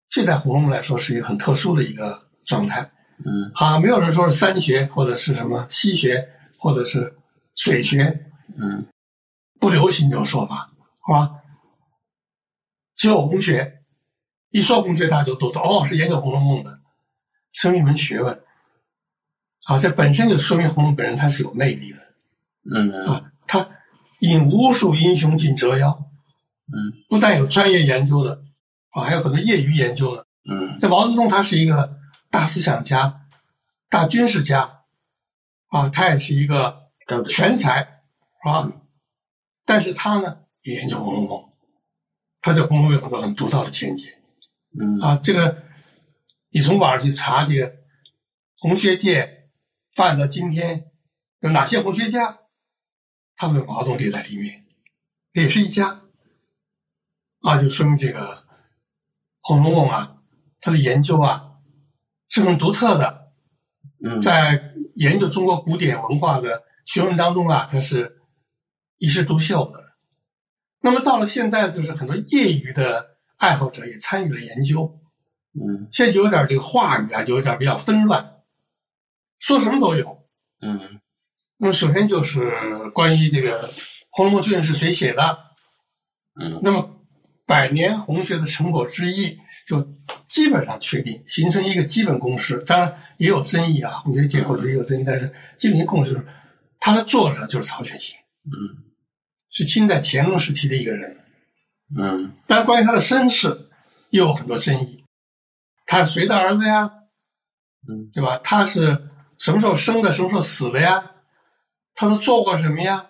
[0.09, 2.81] 这在《红楼梦》来说是一个很特殊的一个状态。
[3.19, 7.15] 嗯啊，没有人说是三学或者是什么西学或者是
[7.55, 8.25] 水学，
[8.57, 8.85] 嗯
[9.59, 11.31] 不流行这种说法，好吧？
[12.95, 13.81] 只有红学，
[14.51, 16.79] 一说红学，大家就都知道哦，是研究《红楼梦》的，
[17.53, 18.41] 成为一门学问。
[19.65, 21.97] 啊，这本身就说明红楼梦本人它是有魅力的
[22.73, 23.69] 嗯啊，它
[24.21, 25.91] 引无数英雄进折腰，
[26.67, 28.41] 嗯不但有专业研究的
[28.91, 30.25] 啊，还有很多业余研究的。
[30.49, 31.98] 嗯这毛泽东他是一个
[32.29, 33.27] 大思想家、
[33.89, 34.83] 大军事家，
[35.67, 36.91] 啊，他也是一个
[37.27, 38.01] 全才，
[38.43, 38.71] 啊，
[39.65, 41.39] 但是他呢也研究《红楼梦》，
[42.41, 44.19] 他对《红楼梦》有很多很独到的见解
[44.79, 45.19] 嗯啊。
[45.21, 45.63] 这个
[46.49, 47.75] 你从网上去查这个
[48.57, 49.49] 红学界
[49.95, 50.91] 发展到今天
[51.39, 52.39] 有哪些红学家，
[53.35, 54.65] 他们有毛泽东列在里面，
[55.33, 56.01] 也是一家
[57.41, 58.35] 啊，就说明这个
[59.41, 60.21] 《红楼梦》啊，
[60.61, 61.48] 它的研究啊
[62.29, 63.27] 是很独特的。
[64.01, 68.17] 嗯在研究中国古典文化的学问当中啊，它是
[68.97, 69.89] 一枝独秀的。
[70.79, 74.99] 那么到了现在，就是很多业余的爱好者也参与了研究，
[75.53, 78.37] 嗯现在就有点这个话语啊，就有点比较纷乱，
[79.39, 80.25] 说什么都有。
[80.61, 81.01] 嗯
[81.57, 83.67] 那么首先就是关于这个
[84.11, 85.37] 《红楼梦》究竟是谁写的，
[86.39, 87.03] 嗯那么
[87.45, 89.37] 百年红学的成果之一，
[89.69, 89.87] 就
[90.27, 92.57] 基本上确定，形成一个基本共识。
[92.65, 96.25] 当然也有争议啊，红学界过去也有争议，但是基本共识就是，
[96.79, 98.89] 它的作者就是曹雪芹，嗯
[99.51, 101.15] 是清代乾隆时期的一个人。
[101.95, 103.69] 嗯当然，关于他的身世
[104.09, 105.03] 又有很多争议，
[105.85, 106.91] 他是谁的儿子呀？
[107.87, 108.39] 嗯对吧？
[108.43, 110.11] 他是什么时候生的？
[110.11, 111.11] 什么时候死的呀？
[111.93, 113.05] 他都做过什么呀？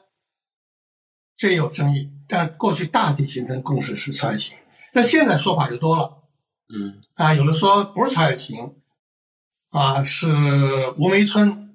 [1.38, 2.12] 这也有争议。
[2.28, 4.58] 但过去大体形成共识是曹雪芹，
[4.92, 6.19] 但现在说法就多了
[6.74, 8.76] 嗯啊，有的说不是曹雪芹，
[9.70, 10.28] 啊是
[10.98, 11.74] 吴梅村，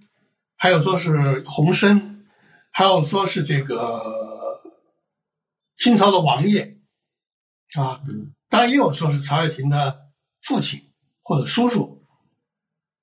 [0.56, 2.26] 还有说是洪深，
[2.70, 4.02] 还有说是这个
[5.76, 6.78] 清朝的王爷
[7.76, 10.06] 啊，嗯当然也有说是曹雪芹的
[10.42, 10.80] 父亲
[11.22, 12.04] 或者叔叔，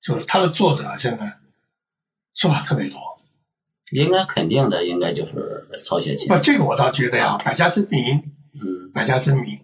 [0.00, 1.38] 就是他的作者啊，现在
[2.34, 2.98] 说法特别多。
[3.92, 6.38] 应该肯定的，应该就是曹雪芹不，。
[6.38, 9.60] 这个我倒觉得呀，百家争鸣，嗯百家争鸣。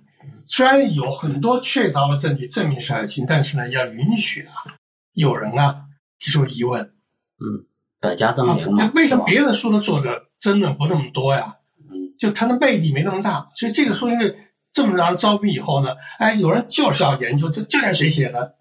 [0.48, 4.64] 虽然有很多确凿的证据证明是爱情，但是呢，要允许啊，
[5.12, 5.84] 有人啊
[6.18, 6.82] 提出疑问。
[6.82, 7.66] 嗯，
[8.00, 8.92] 百家争鸣啊嘛。
[8.94, 11.56] 为什么别的书的作者争论不那么多呀？
[11.90, 14.37] 嗯就他的魅力没那么大，所以这个书因为
[14.72, 18.56] 这么让人招逼以后呢，哎，有人就是要研究，这这人谁写的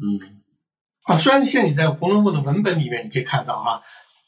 [0.00, 0.42] 嗯
[1.04, 1.18] 啊？
[1.18, 3.82] 虽然现在你在《红楼梦》的文本里面你可以看到啊，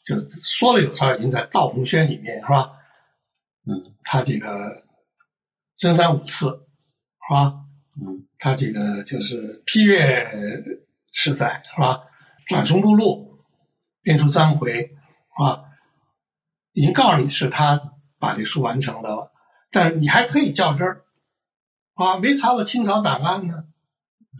[0.05, 2.73] 就说了有曹雪芹在《道红轩》里面是吧？
[3.67, 4.83] 嗯他这个
[5.77, 6.70] 真三五次是
[7.31, 7.55] 吧？
[8.01, 10.27] 嗯他这个就是批阅
[11.13, 12.01] 十载是吧？
[12.47, 13.39] 转送录录，
[14.03, 14.89] 编出章回是
[15.39, 15.65] 吧？
[16.73, 17.81] 已经告诉你是他
[18.19, 19.31] 把这书完成的了，
[19.71, 21.03] 但是你还可以较真儿
[21.95, 23.65] 啊，没查到清朝档案呢，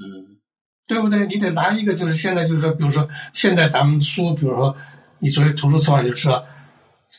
[0.01, 0.39] 嗯
[0.87, 1.27] 对不对？
[1.27, 4.75] 你得拿一个就是现在就是说，比如说现在咱们书，比如说
[5.19, 6.47] 你作为图书策划就是了，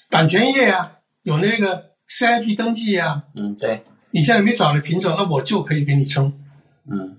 [0.09, 6.37] 版权页呀、有那个 CIP 登记呀、嗯，对，你现在没找着凭证，那我就可以给你争。
[6.89, 7.17] 嗯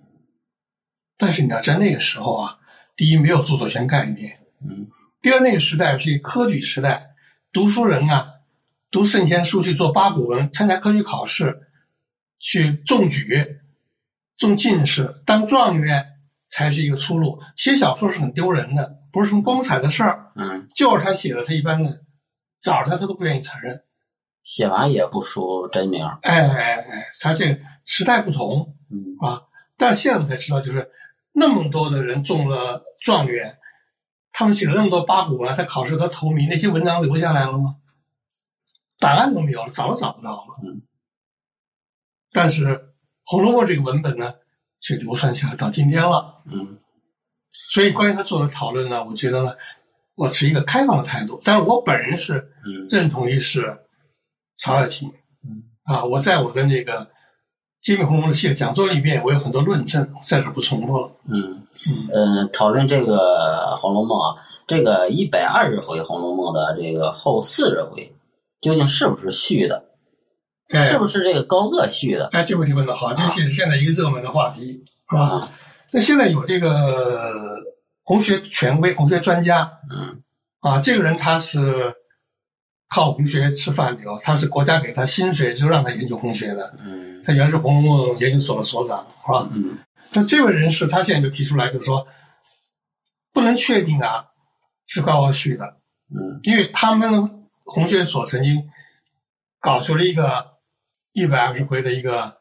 [1.17, 2.59] 但是你要在那个时候啊，
[2.97, 4.89] 第一没有著作权概念，嗯
[5.23, 7.15] 第二那个时代是一个科举时代，
[7.53, 8.27] 读书人啊，
[8.91, 11.69] 读圣贤书去做八股文，参加科举考试，
[12.41, 13.61] 去中举、
[14.37, 16.05] 中进士、当状元
[16.49, 17.41] 才是一个出路。
[17.55, 20.33] 写小说是很丢人的，不是什么光彩的事儿。
[20.35, 22.01] 嗯，就是他写的，他一般的
[22.61, 23.81] 找他他都不愿意承认。
[24.43, 26.05] 写完也不输真名。
[26.23, 29.43] 哎哎哎，他这个时代不同，嗯啊，
[29.77, 30.91] 但是现在我才知道，就是
[31.33, 33.59] 那么多的人中了状元，
[34.33, 37.77] 他们写了那么多八股文，在考试他头名，那些文章留下来了吗？
[38.99, 40.55] 档案都没有了，找都找不到了。
[40.65, 40.83] 嗯，
[42.33, 42.67] 但是
[43.25, 44.35] 《红楼梦》这个文本呢，
[44.81, 46.43] 却流传下来到今天了。
[46.47, 46.79] 嗯
[47.55, 49.55] 所以关于他做的讨论呢，我觉得呢，
[50.15, 51.39] 我持一个开放的态度。
[51.43, 53.82] 但是我本人是嗯认同于是
[54.57, 55.09] 曹雪芹。
[55.45, 57.01] 嗯啊，我在我的那个
[57.81, 61.11] 《揭秘红楼梦》系列讲座里面，我有很多论证，在这不重复了。
[61.27, 63.17] 嗯嗯呃，讨论这个
[63.81, 68.15] 《红楼梦》啊，这个一百二十回《红楼梦》的这个后四十回，
[68.61, 69.85] 究竟是不是续的？
[70.73, 72.29] 哎是不是这个高鹗续的？
[72.33, 75.23] 哎，这个问题问的好，这是现在一个热门的话题，是吧？
[75.23, 75.49] 啊，
[75.91, 77.59] 那现在有这个
[78.05, 80.23] 红学权威、红学专家嗯
[80.61, 81.93] 啊，这个人他是
[82.93, 87.23] 靠红学吃饭的哦，他是国家给他薪水就让他研究红学的，嗯。
[87.25, 89.49] 他原是红楼梦研究所的所长，是吧？
[89.53, 89.79] 嗯。
[90.13, 92.07] 那这位人士他现在就提出来，就是说
[93.33, 94.27] 不能确定啊
[94.87, 95.65] 是高鹗续的，
[96.11, 96.39] 嗯。
[96.43, 98.69] 因为他们红学所曾经
[99.59, 100.59] 搞出了一个
[101.13, 102.37] 一百二十回的一个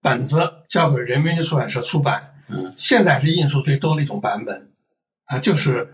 [0.00, 4.70] 本子，交给人民的出版社出版，嗯，现在是印数最多的一种版本，
[5.24, 5.92] 啊，就是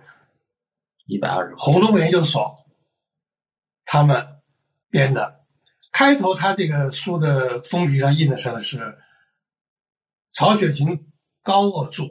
[1.06, 1.54] 一百二十。
[1.56, 2.54] 红楼梦研究所
[3.86, 4.42] 他们
[4.90, 5.46] 编的。
[5.90, 8.98] 开头他这个书的封皮上印的上是
[10.30, 11.10] 曹雪芹
[11.42, 12.02] 高鹗著，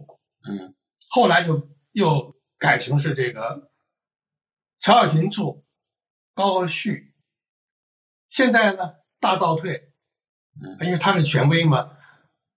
[0.50, 0.74] 嗯
[1.12, 3.70] 后来就又改成是这个
[4.80, 5.62] 曹雪芹著，
[6.34, 7.14] 高鹗续。
[8.28, 9.94] 现在呢大倒退，
[10.60, 11.92] 嗯因为他是权威嘛，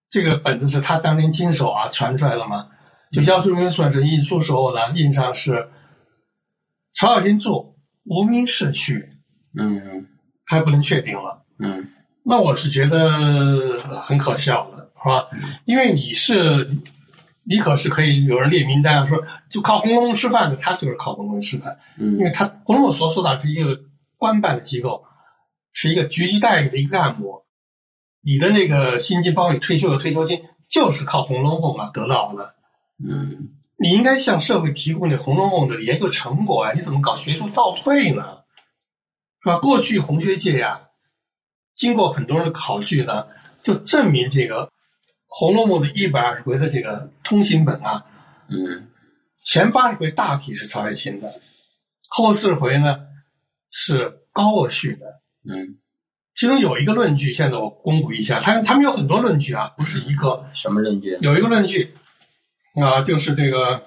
[0.08, 2.70] 这个本子是他当年经手啊传出来了嘛，
[3.12, 5.70] 就姚树明算是印书时候呢印上是
[6.94, 7.76] 曹雪芹著，
[8.08, 9.08] 无名氏去，
[9.58, 10.06] 嗯。
[10.50, 11.44] 还不能确定了。
[11.58, 11.88] 嗯。
[12.24, 15.28] 那我是觉得很可笑的，是吧？
[15.66, 16.66] 因为你是，
[17.44, 22.12] 你可是可以有人列名单啊，说就靠《红楼梦》吃饭的，他就是靠《红楼梦》吃饭，嗯。
[22.12, 23.78] 因为嗯他《红楼梦》所属的是一个
[24.16, 25.04] 官办的机构，
[25.72, 27.42] 是一个局级待遇的一个干部，
[28.22, 32.54] 你的那个薪金，包括你退休的退休金，就是靠《红楼梦》啊得到的。
[33.06, 38.38] 嗯你应该向社会提供那《红楼梦》的研究成果啊、你怎么搞学术倒退呢？
[39.42, 39.58] 是吧？
[39.58, 40.80] 过去红学界呀、
[41.76, 43.28] 经过很多人的考据呢，
[43.62, 44.66] 就证明这个
[45.28, 48.04] 《红楼梦》的一百二十回的这个通行本啊，
[48.48, 48.88] 嗯
[49.40, 51.32] 前八十回大体是曹雪芹的，
[52.08, 52.98] 后四十回呢
[53.70, 55.06] 是高鹗续的。
[55.48, 55.78] 嗯，
[56.34, 60.44] 其中有一个论据，现在我公布一下，他他们有很多论据啊，不是一个。
[60.52, 61.16] 什么论据？
[61.22, 61.94] 有一个论据
[62.82, 63.82] 啊，就是这个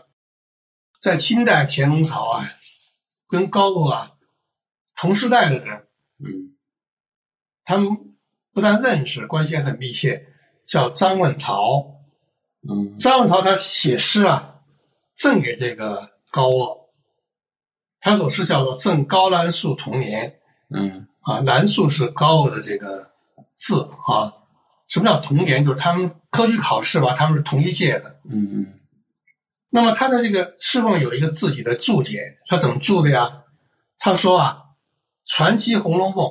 [1.01, 2.49] 在清代乾隆朝啊，
[3.27, 4.11] 跟高鹗啊
[4.95, 5.87] 同时代的人，
[6.19, 6.55] 嗯
[7.63, 7.89] 他们
[8.53, 10.27] 不但认识，关系还很密切，
[10.65, 11.99] 叫张问陶。
[12.69, 14.55] 嗯张问陶他写诗啊，
[15.15, 16.77] 赠给这个高鹗，
[17.99, 20.29] 他首诗叫做《赠高兰树童年》
[20.69, 23.11] 嗯啊，兰树是高鹗的这个
[23.55, 24.33] 字啊。
[24.87, 25.63] 什么叫同年？
[25.63, 28.19] 就是他们科举考试吧，他们是同一届的。
[28.25, 28.79] 嗯嗯
[29.73, 33.43] 那么他的这个侍奉有一个自己的注解，他怎么注的呀？
[33.97, 34.61] 他说啊，
[35.25, 36.25] 传奇《红楼梦》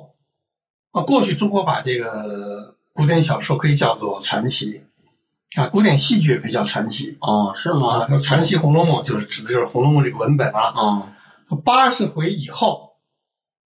[0.92, 4.84] 啊，过去中国把这个古典小说可以叫做传奇
[5.56, 7.78] 啊，古典戏剧也可以叫传奇哦，是啊。
[7.78, 8.06] 吗？
[8.08, 10.74] 说传奇《红楼梦》就是指的就是《红楼梦》这个文本啊。
[10.76, 11.08] 哦，
[11.64, 12.98] 八十回以后，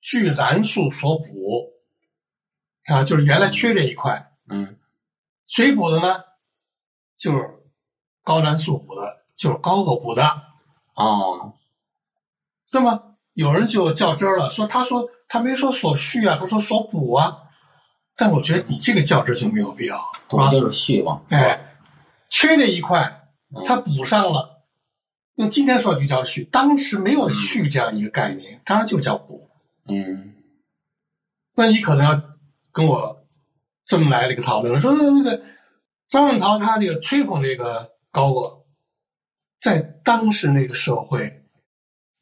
[0.01, 1.25] 据兰述所补
[2.93, 4.77] 啊，就是原来缺这一块，嗯
[5.47, 6.23] 谁补的呢？
[7.17, 7.49] 就是
[8.23, 10.25] 高兰素补的，就是高额补的。
[10.95, 11.53] 哦，
[12.73, 17.37] 那么有人就较真儿了，说他说他没说所续啊，他说所补啊。
[18.17, 20.39] 但我觉得你这个较真儿就没有必要，补？
[20.49, 21.21] 就是续嘛。
[21.29, 21.77] 哎，
[22.31, 24.65] 缺这一块，嗯他补上了。
[25.35, 29.51] 用今天说就叫续，当时没有续这样一个概念，当然就叫补。
[29.87, 30.33] 嗯
[31.55, 32.19] 那你可能要
[32.73, 33.27] 跟我
[33.85, 35.43] 这么来这个讨论，说那个
[36.09, 38.64] 张文涛他这个吹捧这个高鹗，
[39.65, 41.43] 在当时那个社会，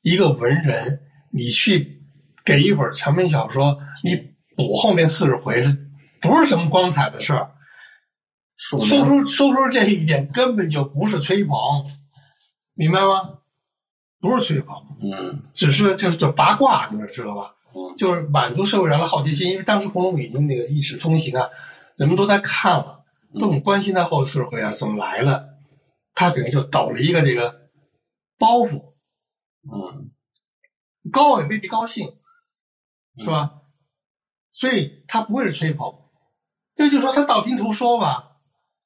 [0.03, 1.01] 一个文人，
[1.33, 2.01] 你去
[2.45, 4.15] 给一本长篇小说，你
[4.57, 5.77] 补后面四十回是
[6.21, 7.51] 不是什么光彩的事儿？
[8.57, 11.57] 署说名出说出这一点，根本就不是吹捧，
[12.75, 13.41] 明白吗？
[14.21, 17.57] 不是吹捧，嗯只是就是就八卦，你们知道吧？
[17.75, 21.49] 嗯就是满足社会上的好奇心，因为当时《红楼梦》已经那个一纸风行啊，
[21.97, 23.03] 人们都在看了，
[23.37, 25.52] 都很关心他后四十回啊怎么来了，
[26.15, 27.69] 他等于就抖了一个这个
[28.39, 28.95] 包袱，
[29.65, 30.11] 嗯
[31.11, 32.17] 高也未必高兴，
[33.19, 33.63] 是吧？
[34.51, 35.93] 所以他不会是吹捧，
[36.77, 38.37] 这就说他道听途说吧，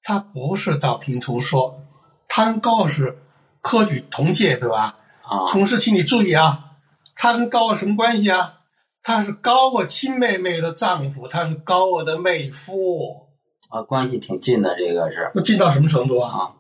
[0.03, 1.83] 他不是道听途说，
[2.29, 3.19] 他跟高鹗是
[3.61, 4.99] 科举同届，对吧？
[5.23, 6.77] 啊同时，请你注意啊，
[7.17, 8.61] 他跟高鹗什么关系啊？
[9.03, 13.29] 他是高鹗亲妹妹的丈夫，他是高鹗的妹夫，
[13.69, 16.31] 啊，关系挺近的，这个是那近到什么程度啊？
[16.39, 16.55] 啊。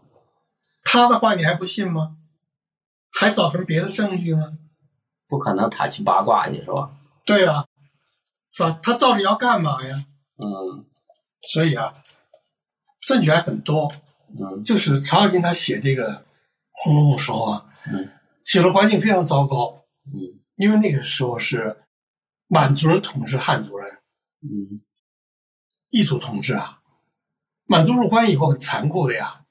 [0.88, 2.16] 他的话你还不信吗？
[3.10, 4.56] 还找什么别的证据呢？
[5.26, 6.96] 不可能他去八卦去是吧？
[7.24, 7.66] 对啊，
[8.52, 8.78] 是吧？
[8.80, 10.06] 他到底要干嘛呀？
[10.38, 10.86] 嗯
[11.52, 11.92] 所以啊，
[13.00, 13.92] 证据还很多。
[14.38, 16.12] 嗯就是曹雪芹他写这个
[16.72, 18.10] 《红楼梦》时候啊，嗯
[18.44, 21.84] 写的环境非常糟糕，嗯因为那个时候是
[22.48, 23.90] 满族人统治汉族人，
[24.42, 24.82] 嗯
[25.90, 26.80] 异族统治啊。
[27.64, 29.45] 满族入关以后很残酷的呀，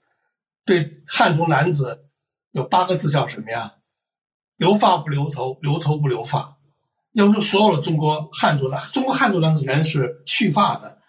[0.66, 2.10] 对汉族男子
[2.52, 3.76] 有八个字叫什么呀？
[4.58, 6.58] 留发不留头，留头不留发。
[7.12, 11.02] 要求所有的中国汉族的中国汉族男子原来是去发的，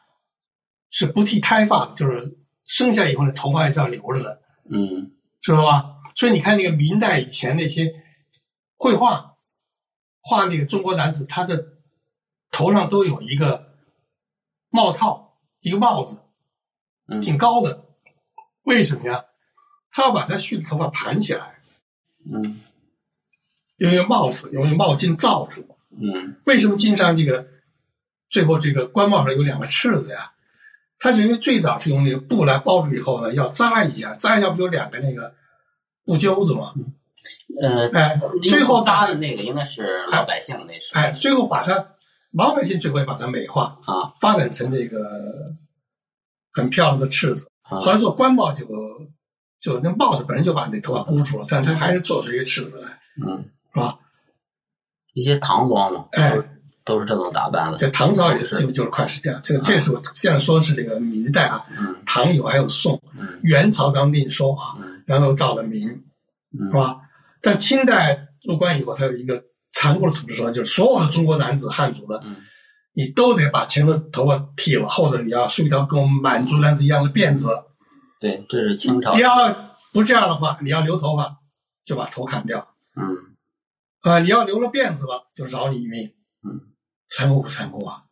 [0.90, 4.40] 是不剃胎发的，就是生下以后的头发也是要留着的。
[4.71, 5.97] 嗯知道吧？
[6.16, 7.92] 所以你看那个明代以前那些
[8.77, 9.37] 绘画，
[10.21, 11.64] 画那个中国男子，他的
[12.51, 13.75] 头上都有一个
[14.71, 16.21] 帽套，一个帽子，
[17.07, 17.85] 嗯挺高的。
[18.62, 19.25] 为什么呀？
[19.97, 21.59] 他要把他蓄的头发盘起来，
[22.31, 22.61] 嗯
[23.79, 25.67] 用一个帽子，用一个帽巾罩住。
[25.99, 27.49] 嗯为什么金上这个
[28.29, 30.33] 最后这个官帽上有两个翅子呀？
[30.99, 35.35] 他就因为最早是用那个布来包住以后呢，要扎一下，扎一下不就有两个那个
[36.05, 36.75] 布揪子吗？
[37.59, 41.95] 呃，哎，最后扎的那个应该是老百姓，那是哎，最后把它
[42.33, 45.55] 老百姓最后也把它美化，啊发展成这个
[46.53, 47.51] 很漂亮的翅子。
[47.63, 48.67] 啊后来做官帽就
[49.61, 52.88] 就那帽子本身就把那头发箍住了，但是它还是做出一个尺子来，
[53.27, 53.99] 嗯，是吧？
[55.14, 56.37] 一些唐装嘛，哎
[56.85, 57.79] 都是这种打扮的。
[57.79, 59.40] 在唐朝也是基本就是快是这样。
[59.42, 65.88] 这个这是我现在说的是这个明代啊，嗯唐有还有宋，嗯元朝咱们另说啊，嗯然后到了明，
[66.57, 66.99] 嗯是吧？
[67.40, 69.42] 但清代入关以后，它有一个
[69.73, 72.37] 残酷的统治手段，就是所有的中国男子汉族的，嗯
[72.92, 77.49] 你都得把前头头发剃了，后头你要梳一条跟我们满族男子一样的辫子。
[78.21, 79.21] 对，这是清朝你。
[79.21, 81.39] 要不这样的话，你要留头发，
[81.85, 83.17] 就把头砍掉嗯
[84.01, 84.19] 啊！
[84.21, 86.13] 你要留了辫子了，就饶你一命。
[86.43, 86.61] 嗯，
[87.09, 88.05] 残酷不残酷啊？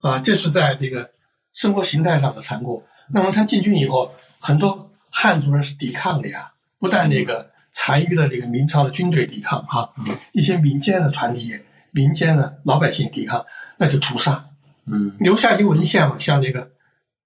[0.00, 1.12] 啊，这是在这个
[1.52, 2.84] 生活形态上的残酷。
[3.12, 11.58] 那么他进军以后，很多汉族人是抵抗的呀，不但那个残余的这个明朝的军队抵抗啊，嗯一些民间的团体、
[11.90, 13.44] 民间的老百姓抵抗，
[13.78, 14.50] 那就屠杀。
[14.86, 16.70] 嗯留下一些文献嘛，像这个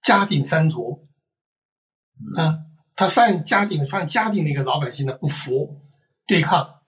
[0.02, 1.06] 嘉定三屠，
[2.36, 2.58] 啊，
[2.96, 5.80] 他上嘉定，发现嘉定那个老百姓呢不服，
[6.26, 6.80] 对抗，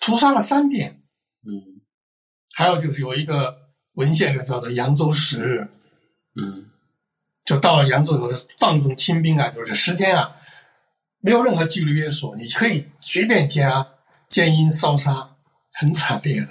[0.00, 1.02] 屠杀了三遍。
[1.46, 1.80] 嗯
[2.54, 3.56] 还有就是有一个
[3.92, 5.68] 文献叫做扬州十日，
[6.34, 6.66] 嗯
[7.44, 8.28] 就到了扬州以后，
[8.58, 10.36] 放纵清兵啊，就是十天啊，
[11.20, 13.86] 没有任何纪律约束，你可以随便奸啊，
[14.28, 15.36] 奸淫烧杀，
[15.74, 16.48] 很惨烈的。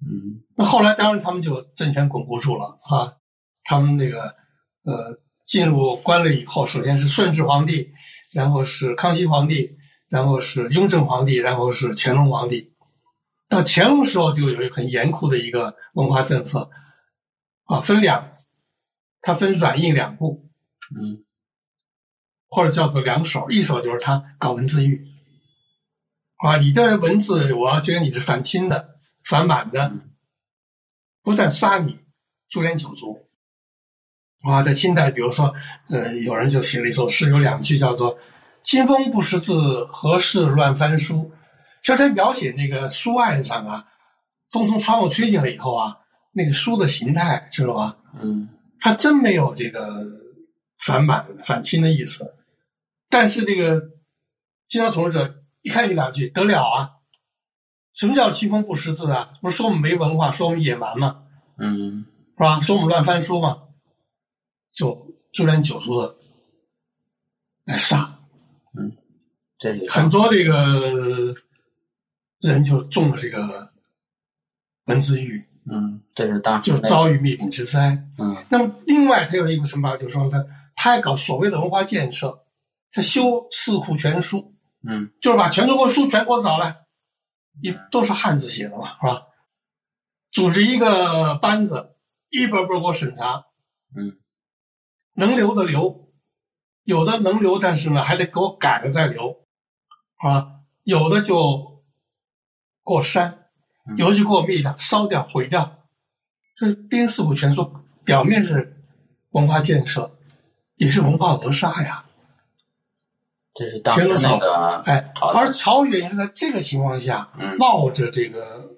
[0.00, 3.16] 嗯那后来当然他们就政权巩固住了啊，
[3.64, 4.24] 他们那个
[4.84, 5.18] 呃
[5.48, 7.90] 进入关了以后，首先是顺治皇帝，
[8.32, 9.78] 然后是康熙皇帝，
[10.10, 12.74] 然后是雍正皇帝，然后是乾隆皇帝。
[13.48, 16.70] 到乾隆时候就有一个很严酷的一个文化政策，
[17.64, 18.36] 啊，分两，
[19.22, 20.50] 它分软硬两部，
[20.94, 21.24] 嗯
[22.50, 25.02] 或者叫做两手，一手就是他搞文字狱，
[26.36, 28.90] 啊，你这文字我要觉得你是反清的、
[29.24, 29.90] 反满的，
[31.22, 31.98] 不但杀你，
[32.50, 33.27] 株连九族。
[34.42, 35.52] 啊，在清代，比如说，
[35.88, 38.16] 呃，有人就写了一首诗，有两句叫做
[38.62, 41.30] “清风不识字，何事乱翻书”。
[41.82, 43.84] 其实他描写那个书案上啊，
[44.50, 45.96] 风从窗户吹进来以后啊，
[46.32, 47.96] 那个书的形态，知道吧？
[48.20, 48.48] 嗯
[48.80, 50.04] 他真没有这个
[50.84, 52.34] 反满反清的意思，
[53.10, 53.82] 但是这个
[54.68, 56.90] 清朝统治者一看这两句得了啊！
[57.94, 59.30] 什么叫清风不识字啊？
[59.42, 61.22] 不是说我们没文化，说我们野蛮吗？
[61.58, 62.60] 嗯是吧？
[62.60, 63.62] 说我们乱翻书吗？
[64.72, 66.16] 就株连九族的
[67.64, 68.18] 来杀，
[68.76, 68.96] 嗯
[69.58, 71.34] 这是很多这个
[72.40, 73.72] 人就中了这个
[74.84, 78.02] 文字狱，嗯，这是当时就遭遇灭顶之灾。
[78.18, 79.96] 嗯那么，另外他有一个什么？
[79.96, 80.44] 就是说他
[80.76, 82.44] 他还搞所谓的文化建设，
[82.92, 84.54] 他修四库全书，
[84.88, 86.84] 嗯就是把全中国书全给我找来，
[87.60, 89.26] 一都是汉字写的嘛，是吧？
[90.30, 91.96] 组织一个班子，
[92.30, 93.46] 一本本给我审查，
[93.96, 94.16] 嗯
[95.18, 96.08] 能留的留，
[96.84, 99.44] 有的能留，但是呢还得给我改了再留，
[100.16, 101.82] 啊，有的就
[102.86, 103.46] 给我删，
[103.86, 105.76] 嗯有的就给我灭掉、烧掉、毁掉。
[106.56, 107.70] 这兵四库全书，
[108.04, 108.80] 表面是
[109.30, 110.10] 文化建设，
[110.76, 112.04] 也是文化扼杀呀。
[113.54, 118.76] 这是当时那个哎，而曹雪也是在这个情况下，嗯冒着这个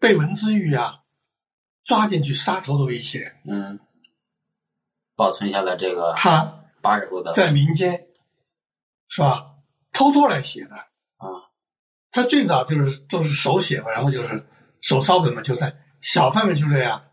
[0.00, 1.00] 被文字狱啊
[1.84, 3.78] 抓进去杀头的危险，嗯
[5.18, 8.06] 保存下来这个他八十后的在民间
[9.08, 9.56] 是吧，
[9.92, 11.26] 偷偷来写的啊。
[12.12, 14.46] 他最早就是都是手写嘛，然后就是
[14.80, 17.04] 手抄本嘛，就在小范围之内啊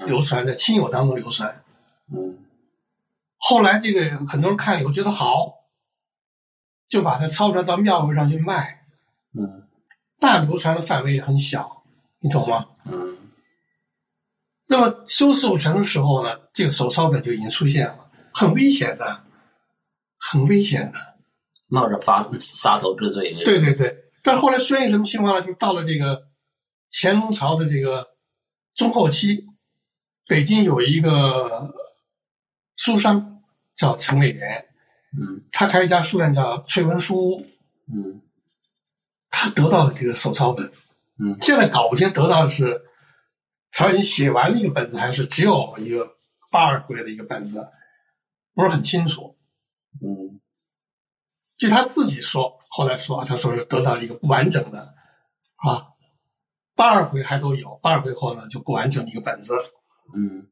[0.00, 1.62] 嗯流传，在亲友当中流传。
[2.12, 2.44] 嗯
[3.38, 5.54] 后来这个很多人看了以后觉得好，
[6.88, 8.82] 就把它抄出来到庙会上去卖，
[9.38, 9.68] 嗯
[10.18, 11.84] 大流传的范围也很小，
[12.18, 12.66] 你懂吗？
[12.86, 13.16] 嗯
[14.66, 17.98] 那么修四库全的时候呢，这个手抄本就已经出现了，
[18.32, 19.24] 很危险的，
[20.18, 20.98] 很危险的。
[21.68, 23.92] 冒着发杀头之罪，对对对，
[24.22, 25.40] 但后来出现什么情况呢？
[25.40, 26.28] 就是到了这个
[26.92, 28.06] 乾隆朝的这个
[28.76, 29.44] 中后期，
[30.28, 31.74] 北京有一个
[32.76, 33.42] 书商
[33.74, 34.64] 叫陈伟元，
[35.18, 37.46] 嗯他开一家书店叫翠文书屋，
[37.92, 38.22] 嗯
[39.28, 40.64] 他得到了这个手抄本。
[41.18, 42.80] 嗯现在搞不清得到的是
[43.76, 46.16] 曹云写完的一个本子，还是只有一个
[46.50, 47.68] 八二回的一个本子，
[48.54, 49.36] 不是很清楚。
[50.00, 50.40] 嗯。
[51.58, 54.94] 据他自己说，后来说，他说是得到了一个不完整的，
[55.56, 55.88] 啊，
[56.74, 59.54] 八二回还都有，八二回后呢就不完整的一个本子，
[60.14, 60.48] 嗯。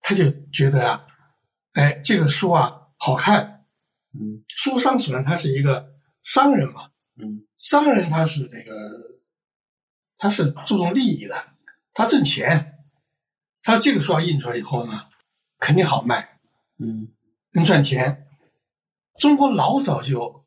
[0.00, 1.06] 他就觉得啊，
[1.72, 3.66] 哎，这个书啊好看，
[4.14, 4.42] 嗯。
[4.48, 7.46] 书商虽然他是一个商人嘛，嗯。
[7.58, 9.20] 商人他是这个，
[10.16, 11.53] 他是注重利益的，
[11.94, 12.78] 他挣钱，
[13.62, 15.06] 他这个书要印出来以后呢，
[15.58, 16.38] 肯定好卖，
[16.78, 17.08] 嗯
[17.52, 18.26] 能赚钱。
[19.18, 20.40] 中国老早就有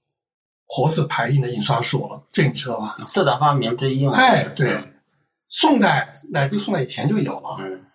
[0.65, 2.97] 活字排印的印刷术了，这你知道吧？
[3.07, 4.11] 四大发明之一嘛。
[4.13, 4.83] 哎，对，
[5.47, 7.85] 宋代乃至宋代以前就有了，嗯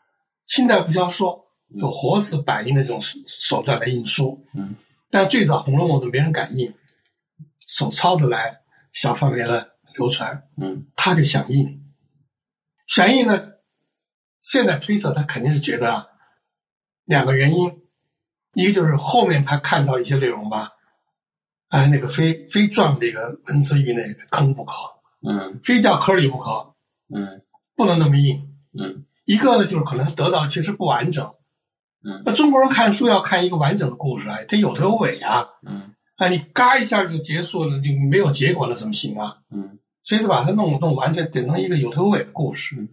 [0.46, 4.74] 清代不消说，有活字版印的这种手手段来印书，嗯
[5.10, 6.74] 但最早《红楼梦》都没人敢印，
[7.66, 8.60] 手抄的来
[8.92, 11.81] 小范围的流传，嗯他就想印，
[12.94, 13.52] 想印呢，
[14.42, 16.06] 现在推测他肯定是觉得啊，
[17.06, 17.80] 两个原因，
[18.52, 20.72] 一个就是后面他看到一些内容吧，
[21.68, 24.74] 哎，那个非非撞这个文字狱那个坑不可，
[25.26, 26.74] 嗯非掉坑里不可，
[27.08, 27.40] 嗯
[27.74, 28.46] 不能那么硬。
[28.78, 31.26] 嗯一个呢，就是可能他得到的其实不完整。
[32.04, 35.48] 嗯那中国人看书要看一个完整的故事啊，得有头有尾啊。
[35.66, 39.38] 嗯啊，你嘎一下就结束了，就没有结果了，怎么行啊？
[39.50, 42.88] 嗯所以就把它弄弄完全，整成一个有头有尾的故事。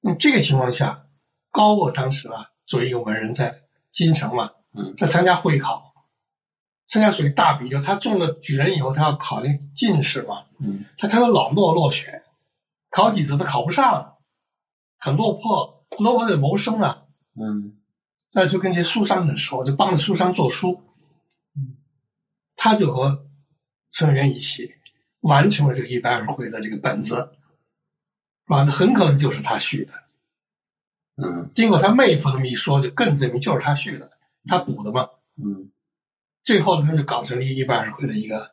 [0.00, 1.06] 那么这个情况下，
[1.50, 5.94] 高鹗当时啊，作为一个文人，在京城嘛，嗯在参加会考，
[6.86, 12.22] 参加属于大比，就他中了举人以后，他要考那进士嘛，嗯他看到老落落选，
[12.90, 14.16] 考几次他考不上，
[14.98, 17.04] 很落魄，落魄得谋生啊，
[17.40, 17.78] 嗯
[18.32, 20.82] 那就跟这书商很熟，就帮着书商做书。
[22.56, 23.26] 他就和
[23.90, 24.74] 陈伟元一起
[25.24, 28.62] 完成了这个一百二十回的这个本子，是吧？
[28.62, 29.92] 那很可能就是他续的。
[31.16, 34.10] 嗯经过他妹夫这么一说，就更证明就是他续的，
[34.46, 35.08] 他补的嘛。
[35.36, 35.70] 嗯
[36.42, 38.50] 最后他就搞成了一百二十回的一个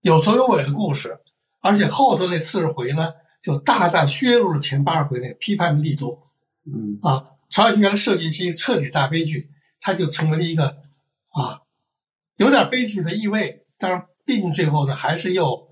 [0.00, 1.18] 有头有尾的故事，
[1.60, 6.20] 而且后头那四十回呢，就大大削弱了前八十回那个批判的力度
[6.66, 7.26] 嗯啊。
[7.50, 9.50] 曹雪芹原来设计是一个彻底大悲剧，
[9.80, 10.68] 他就成为了一个
[11.28, 11.60] 啊
[12.36, 15.69] 有点悲剧的意味，但是毕竟最后呢还是又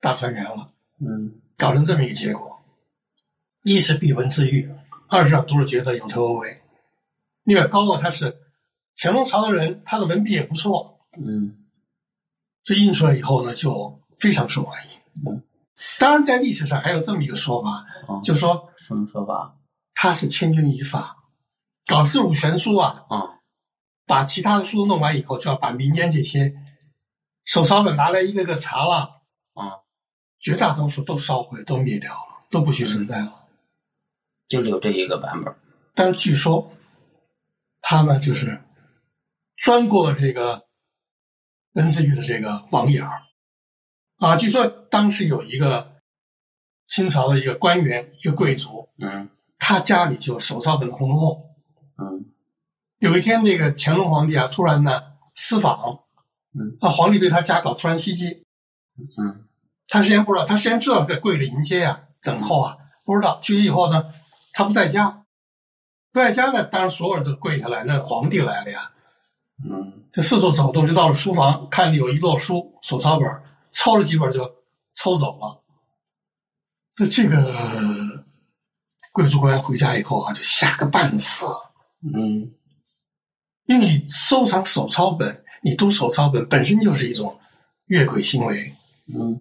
[0.00, 0.68] 大团圆了。
[1.00, 2.60] 嗯搞成这么一个结果，
[3.64, 4.70] 一是闭文自喻，
[5.08, 6.62] 二是让读者觉得有头有尾。
[7.44, 8.36] 另外高傲他是
[8.96, 11.66] 乾隆朝的人，他的文笔也不错，嗯
[12.62, 14.92] 这印出来以后呢，就非常受欢迎。
[15.26, 15.42] 嗯
[15.98, 19.56] 当然，在历史上还有这么一个说法，哦，就说什么说法？
[19.94, 21.16] 他是千钧一发，
[21.86, 23.38] 搞四五全书啊，啊
[24.06, 26.54] 把其他的书都弄完以后，就要把民间这些
[27.44, 29.22] 手抄本拿来一个个查了，
[29.54, 29.78] 啊，
[30.40, 33.46] 绝大多数都烧毁，都灭掉了，都不许存在了。
[34.48, 35.54] 就是有这一个版本。
[35.94, 36.70] 但是据说
[37.80, 38.62] 他呢，就是
[39.56, 40.66] 钻过了这个
[41.72, 43.22] 文字狱的这个网眼儿
[44.18, 44.36] 啊。
[44.36, 45.96] 据说当时有一个
[46.86, 49.28] 清朝的一个官员，一个贵族，嗯
[49.58, 51.30] 他家里就手抄本《红楼梦》。
[51.98, 52.24] 嗯
[53.00, 55.02] 有一天，那个乾隆皇帝啊，突然呢
[55.34, 56.04] 私访，
[56.54, 58.44] 嗯啊，皇帝对他家搞突然袭击，
[59.18, 59.47] 嗯
[59.88, 63.40] 他事先不知道，他事先知道在柜里迎接啊、等候啊，不知道。
[63.40, 64.04] 去以后呢，
[64.52, 65.24] 他不在家，
[66.12, 68.92] 不在家呢，当然所有人都跪下来，那皇帝来了呀，
[69.64, 73.28] 嗯这四处走动，就到了书房，看有一摞书手抄本，
[73.72, 74.48] 抄了几本就
[74.94, 75.62] 抽走了。
[76.94, 77.54] 这这个
[79.12, 81.46] 贵族官员回家以后啊，就吓个半死，
[82.14, 82.52] 嗯
[83.66, 87.38] 因为你收藏手抄本，你读手抄本本身就是一种
[87.86, 88.72] 越轨行为，
[89.14, 89.40] 嗯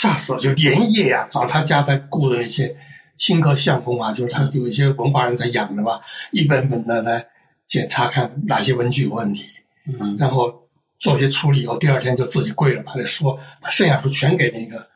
[0.00, 2.74] 吓死了，就连夜呀、找他家在雇的那些
[3.16, 6.00] 清客相公啊，就是他有一些文化人在养着吧，
[6.32, 7.22] 一本本的来
[7.66, 10.66] 检查看哪些文具有问题，嗯然后
[11.00, 14.88] 做些处理以后，第二天就自己跪了，把这书把剩下书全给那个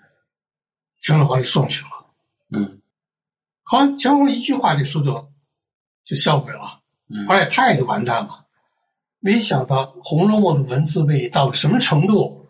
[1.03, 1.89] 乾隆皇帝送去了。
[2.53, 2.81] 嗯
[3.63, 5.13] 好像乾隆一句话，这书就
[6.07, 6.81] 就销毁了，
[7.11, 8.43] 嗯而且他也就完蛋了。
[9.21, 12.44] 没想到《红楼梦》的文字魅力到了什么程度，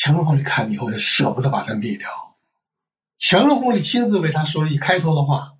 [0.00, 2.08] 乾隆皇帝看了以后就舍不得把它灭掉。
[3.18, 5.56] 乾隆皇帝亲自为他说了一开头的话，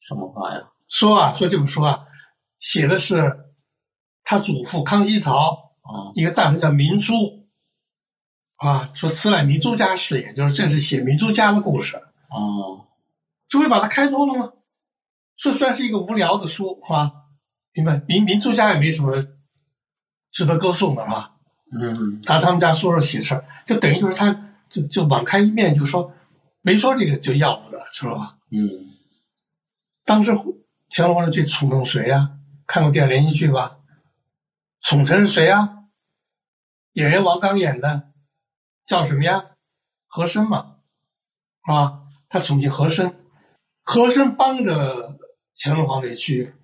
[0.00, 0.70] 什么话呀？
[0.88, 2.06] 说啊，说这本书啊，
[2.58, 3.52] 写的是
[4.24, 7.46] 他祖父康熙朝啊一个大臣叫明珠，
[8.56, 12.88] 啊，说此乃明珠家事也，就是正是写明珠家的故事，啊
[13.48, 14.50] 这不是把它开脱了吗？
[15.36, 17.12] 这算是一个无聊的书，是吧？
[17.72, 18.02] 明白？
[18.08, 19.22] 明明珠家也没什么
[20.32, 21.34] 值得歌颂的，是吧？
[21.72, 26.12] 嗯拿他们家说说喜事儿，就等于就是他就就网开一面，就说
[26.62, 28.38] 没说这个就要不得，知道吧？
[28.50, 28.68] 嗯
[30.04, 30.32] 当时
[30.90, 32.30] 乾隆皇帝最宠用谁呀、
[32.66, 33.78] 看过电视连续剧吧？
[34.80, 35.84] 宠臣是谁呀、
[36.94, 38.10] 演员王刚演的，
[38.86, 39.44] 叫什么呀？
[40.06, 40.76] 和珅嘛，
[41.66, 42.00] 是吧？
[42.30, 43.14] 他宠幸和珅，
[43.82, 45.18] 和珅帮着
[45.54, 46.54] 乾隆皇帝去，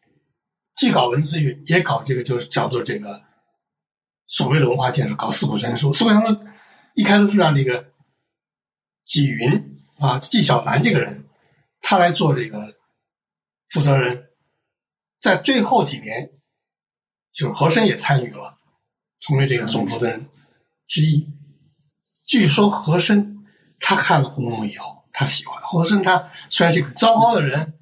[0.76, 3.22] 既搞文字狱，也搞这个，就是叫做这个
[4.34, 5.92] 所谓的文化建设，搞四库全书。
[5.92, 6.40] 四库全书
[6.94, 7.92] 一开始是让这个
[9.04, 9.48] 纪云
[10.00, 11.24] 啊，纪晓岚这个人，
[11.80, 12.74] 他来做这个
[13.68, 14.30] 负责人，
[15.20, 16.28] 在最后几年，
[17.30, 18.58] 就是和珅也参与了，
[19.20, 20.28] 成为这个总负责人
[20.88, 21.24] 之一。
[22.26, 23.46] 据说和珅
[23.78, 26.02] 他看了《红楼梦》以后，他喜欢和珅。
[26.02, 27.78] 他虽然是个糟糕的人，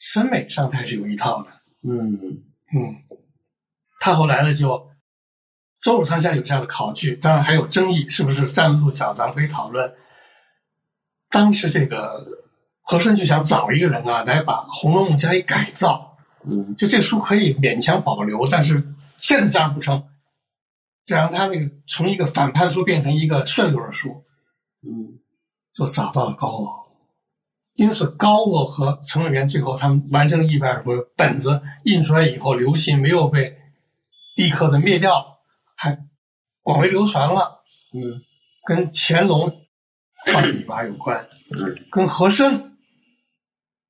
[0.00, 1.50] 审美上他还是有一套的。
[1.82, 2.12] 嗯
[2.72, 2.82] 嗯，
[4.00, 4.90] 他后来呢就
[5.84, 9.94] 周汝昌现在有这样的考据，当然还有争议，是不是站不住脚，咱们可以讨论。
[11.28, 12.26] 当时这个
[12.80, 16.16] 和珅就想找一个人啊，来把《红楼梦》加以改造，
[16.48, 18.82] 嗯就这书可以勉强保留，但是
[19.18, 20.02] 现在这样不成，
[21.04, 24.24] 就让他那个从一个反叛书变成一个顺流的书，
[24.86, 25.20] 嗯
[25.74, 26.82] 就找到了高鹗。
[27.74, 33.58] 因此，高鹗和程咬金最后他们完成了一百二十本子印出来以后，流行没有被
[34.36, 35.33] 立刻的灭掉，
[35.84, 36.06] 还
[36.62, 37.62] 广为流传了，
[37.92, 38.22] 嗯
[38.64, 39.66] 跟乾隆
[40.24, 42.78] 换笔法有关，嗯跟和珅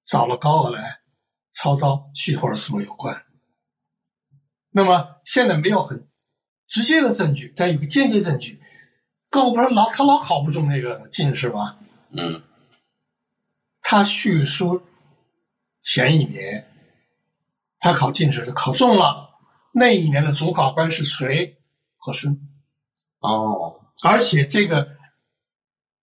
[0.05, 0.99] 找了高鹗来
[1.53, 3.25] 操刀续后的思路有关。
[4.71, 6.09] 那么现在没有很
[6.67, 8.61] 直接的证据，但有个间接证据。
[9.31, 11.79] 高鹗老他老考不中那个进士吧？
[12.11, 12.43] 嗯
[13.83, 14.83] 他续书
[15.83, 16.67] 前一年，
[17.79, 19.31] 他考进士就考中了。
[19.73, 21.61] 那一年的主考官是谁？
[22.05, 22.39] 和珅。
[23.21, 24.87] 哦而且这个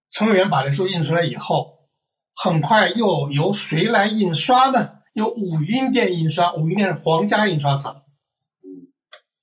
[0.10, 1.88] 程咬金把这书印出来以后，
[2.34, 4.94] 很快又由谁来印刷呢？
[5.14, 8.02] 由武英殿印刷，武英殿是皇家印刷厂。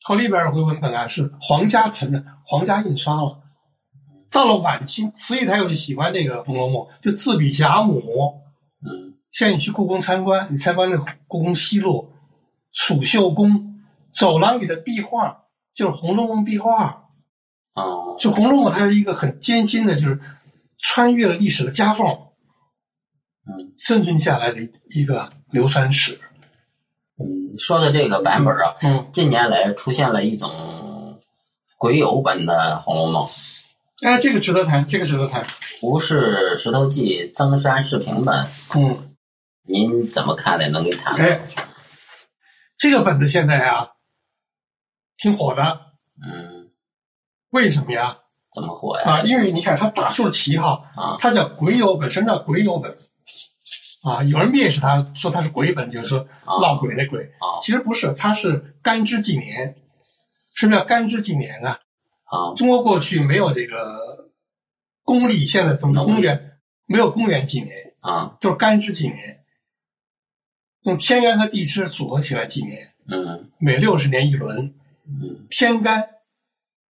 [0.03, 3.43] 后利贝尔回文本啊是皇家承认，皇家印刷了。
[4.31, 8.03] 到了晚清，慈禧太后就喜欢这个《红楼梦》，就自比贾母。
[8.85, 12.11] 嗯现在你去故宫参观，你参观那个故宫西路
[12.73, 13.79] 储秀宫
[14.11, 15.45] 走廊里的壁画，
[15.79, 17.05] 就是《红楼梦》壁画。
[17.75, 20.19] 哦就《红楼梦》，它是一个很艰辛的，就是
[20.81, 22.05] 穿越了历史的夹缝，
[23.47, 24.61] 嗯生存下来的
[24.97, 26.19] 一个流传史。
[27.21, 31.21] 嗯，说的这个版本啊，嗯，近年来出现了一种
[31.77, 33.23] 鬼友本的《红楼梦》，
[34.05, 35.47] 哎，这个值得谈，这个值得谈。
[35.81, 39.15] 不是石头记增删视频本，嗯，
[39.63, 40.69] 您怎么看的？
[40.71, 41.25] 能给谈吗？
[41.25, 41.41] 哎，
[42.77, 43.89] 这个本子现在啊
[45.19, 45.81] 挺火的，
[46.23, 46.71] 嗯，
[47.51, 48.17] 为什么呀？
[48.51, 49.05] 怎么火呀？
[49.05, 52.11] 啊，因为你看他打出了旗号，啊他叫鬼友本。
[52.11, 52.97] 什么叫鬼友本？
[54.03, 57.23] 啊，有人蔑视他，说他是鬼本，就是说啊闹鬼的鬼。
[57.25, 59.77] 啊其实不是，他是干支纪年。
[60.55, 61.79] 什么叫干支纪年啊？
[62.25, 64.31] 啊中国过去没有这个
[65.03, 69.45] 公历，现在怎么公元没有公元纪年，啊就是干支纪年，
[70.85, 74.75] 用天干和地支组合起来纪年，嗯每六十年一轮。
[75.09, 76.09] 嗯天干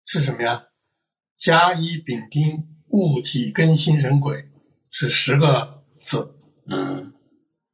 [0.05, 0.67] 是什么呀？
[1.37, 4.51] 甲乙丙丁戊己庚辛壬癸
[4.91, 7.15] 是十个字，嗯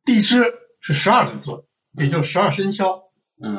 [0.05, 0.45] 地支
[0.81, 1.67] 是十二个字，
[1.99, 3.03] 也就是十二生肖。
[3.43, 3.53] 嗯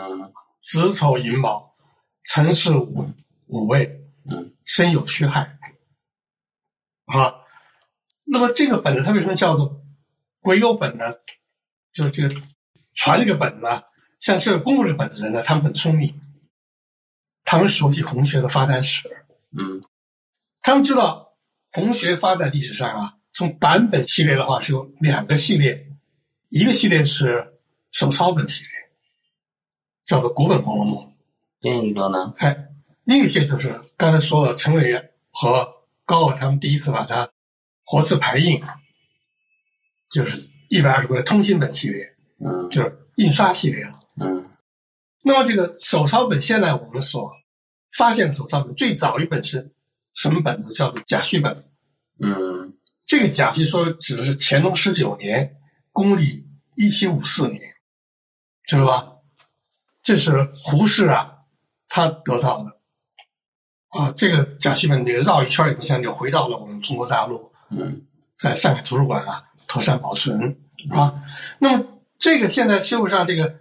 [0.61, 1.75] 子丑寅卯，
[2.23, 3.09] 辰巳午
[3.47, 3.86] 午未，
[4.30, 5.57] 嗯申酉戌亥。
[7.05, 7.34] 啊，
[8.25, 9.82] 那么这个本子它为什么叫做
[10.41, 11.05] 癸酉本呢？
[11.91, 12.36] 就是这个
[12.93, 13.84] 传这个本子啊，
[14.19, 16.13] 像这个公布这个本子的人呢，他们很聪明，
[17.52, 19.10] 他们熟悉红学的发展史，
[19.58, 19.82] 嗯
[20.62, 21.34] 他们知道
[21.72, 25.88] 红学发展历史上啊，从版本系列的话是有两个系列，
[26.50, 28.72] 一个系列是手抄本系列，
[30.06, 31.04] 叫做古本《红楼梦》。
[31.62, 32.32] 另一个呢？
[32.38, 32.56] 哎，
[33.06, 35.68] 另一些就是刚才说了，陈伟元和
[36.06, 37.28] 高鹗他们第一次把它
[37.84, 38.62] 活字排印，
[40.12, 44.00] 就是一百二十回的通信本系列，嗯就是印刷系列了。
[44.18, 44.45] 嗯
[45.24, 47.32] 那么这个手抄本，现在我们所
[47.98, 49.72] 发现的手抄本最早一本是
[50.14, 50.74] 什么本子？
[50.74, 51.56] 叫做甲戌本。
[52.22, 52.74] 嗯
[53.06, 55.58] 这个甲戌说指的是乾隆十九年，
[55.92, 57.62] 公历一七五四年，
[58.66, 59.14] 知道吧？
[60.04, 61.32] 这是胡适啊，
[61.88, 62.78] 他得到的
[63.90, 64.14] 啊。
[64.16, 70.60] 这个甲戌本这个绕一圈以后，现在就回到了我们中国大陆，嗯在上海图书馆啊妥善保存
[70.92, 71.24] 啊。
[71.58, 71.86] 那么
[72.20, 73.56] 这个现在社会上这个，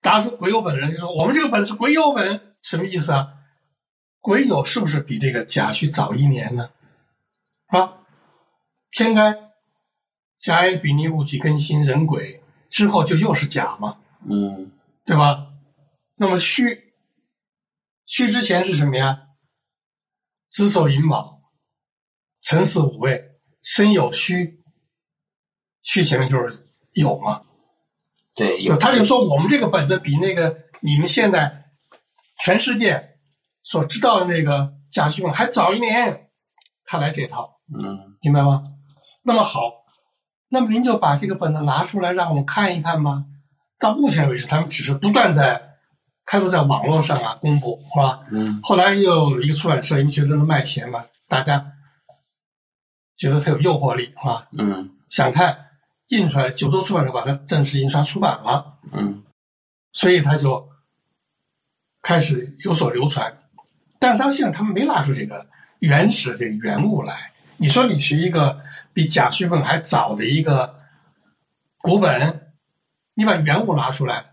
[0.00, 3.34] 大家说癸酉本的人就说我们这个本是癸酉本，什么意思啊？
[4.20, 6.70] 癸酉是不是比这个甲戌早一年呢？
[7.66, 8.04] 啊，
[8.92, 9.50] 天干
[10.36, 12.40] 甲乙丙丁戊己庚辛壬癸
[12.70, 13.98] 之后就又是甲嘛，
[14.28, 14.70] 嗯
[15.04, 15.48] 对吧？
[16.18, 16.62] 那么戌
[18.06, 19.26] 戌之前是什么呀？
[20.50, 21.40] 子丑寅卯，
[22.42, 24.62] 辰巳午未，申酉戌，
[25.80, 27.42] 戌前面就是酉嘛。
[28.34, 31.61] 对，就有他就说我们这个本子比那个你们现在
[32.44, 33.16] 全世界
[33.62, 36.28] 所知道的那个甲戌本还早一年，
[36.84, 38.64] 他来这套，嗯明白吗？
[39.22, 39.60] 那么好，
[40.48, 43.24] 那么您就把这个本子拿出来让我们看一看吧。
[43.78, 45.76] 到目前为止，他们只是不断在
[46.26, 48.20] 开始在网络上啊公布，是吧？
[48.32, 51.64] 嗯后来又有一个出版社，因为觉得能卖钱嘛，大家
[53.16, 54.48] 觉得它有诱惑力，是吧？
[54.58, 55.66] 嗯想看
[56.08, 58.74] 印出来，九州出版社把它正式印刷出版了。
[58.90, 59.22] 嗯
[59.92, 60.68] 所以他就
[62.02, 63.32] 开始有所流传。
[63.98, 65.46] 但是到现在他们没拿出这个
[65.78, 67.32] 原始的原物来。
[67.56, 68.60] 你说你是一个
[68.92, 70.80] 比甲戌本还早的一个
[71.78, 72.52] 古本，
[73.14, 74.24] 你把原物拿出来，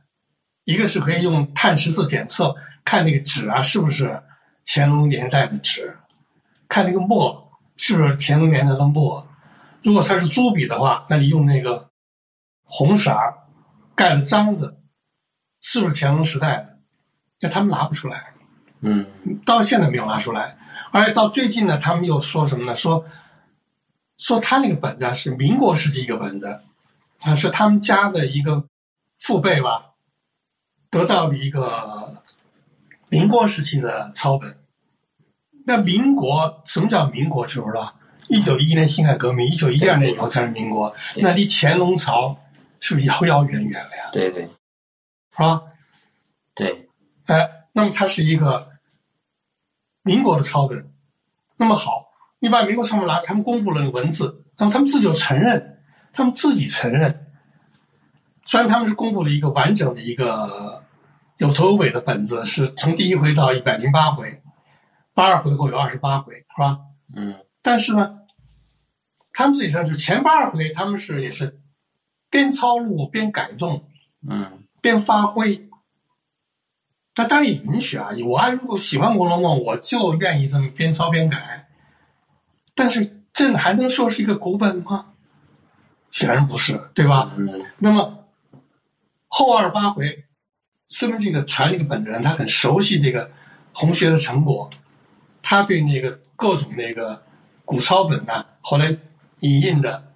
[0.64, 4.22] 一个是可以用碳十四检测看那个纸啊是不是
[4.66, 5.96] 乾隆年代的纸，
[6.68, 9.28] 看那个墨是不是乾隆年代的墨。
[9.84, 11.90] 如果它是朱笔的话，那你用那个
[12.64, 13.16] 红色
[13.96, 14.78] 盖的章子，
[15.62, 16.69] 是不是乾隆时代的？
[17.40, 18.34] 这他们拿不出来，
[18.82, 19.08] 嗯
[19.46, 20.58] 到现在没有拿出来。
[20.92, 22.76] 而且到最近呢，他们又说什么呢？
[22.76, 23.06] 说
[24.18, 26.62] 说他那个本子啊是民国时期一个本子，
[27.22, 28.66] 啊是他们家的一个
[29.20, 29.92] 父辈吧，
[30.90, 32.22] 得到了一个
[33.08, 34.58] 民国时期的抄本。
[35.66, 37.46] 那民国什么叫民国？
[37.46, 37.96] 知不知道？
[38.28, 42.36] 一九一一年辛亥革命，一九一二年以后才是民国，那离乾隆朝
[42.80, 44.10] 是不是遥遥远远了呀？
[44.12, 44.50] 对对是
[45.38, 45.62] 吧？
[46.56, 46.89] 对，
[47.30, 48.72] 哎，那么它是一个
[50.02, 50.92] 民国的抄本。
[51.58, 52.08] 那么好，
[52.40, 57.28] 你把民国抄本拿，他们公布了文字，那么他们自己就承认，他们自己承认，
[58.46, 60.84] 虽然他们是公布了一个完整的一个
[61.38, 64.42] 有头有尾的本子，是从第一回到一百零八回，
[65.14, 66.80] 八二回后有二十八回，是吧？
[67.16, 68.22] 嗯但是呢，
[69.34, 71.62] 他们自己说，就前八二回他们是也是
[72.32, 73.88] 边抄录边改动
[74.28, 75.69] 嗯边发挥。
[77.20, 81.68] 他当然也允许啊，我还如果喜欢《红楼梦》，我就愿意这么边抄边改。
[82.74, 85.08] 但是这还能说是一个古本吗？
[86.12, 87.34] 显然不是，对吧？
[87.36, 88.24] 嗯那么
[89.28, 90.24] 后二十八回，
[90.88, 93.30] 说明这个传这个本的人他很熟悉这个
[93.74, 94.70] 红学的成果，
[95.42, 97.22] 他对那个各种那个
[97.66, 98.96] 古抄本呐、后来
[99.42, 100.14] 引印的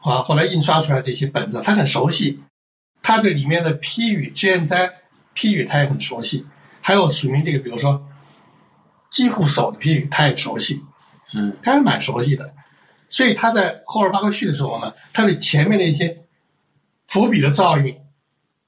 [0.00, 2.42] 啊，后来印刷出来这些本子，他很熟悉。
[3.02, 4.92] 他对里面的批语、卷灾
[5.40, 6.46] 批语他也很熟悉，
[6.82, 8.06] 还有属于这个，比如说
[9.08, 10.84] 几乎手的批语，他也熟悉。
[11.32, 12.54] 嗯他是蛮熟悉的，
[13.08, 16.26] 所以他在后二八个序的时候呢，他对前面的一些
[17.06, 17.96] 伏笔的造诣、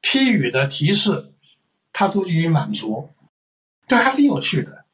[0.00, 1.34] 批语的提示，
[1.92, 3.10] 他都予以满足，
[3.86, 4.86] 这还挺有趣的，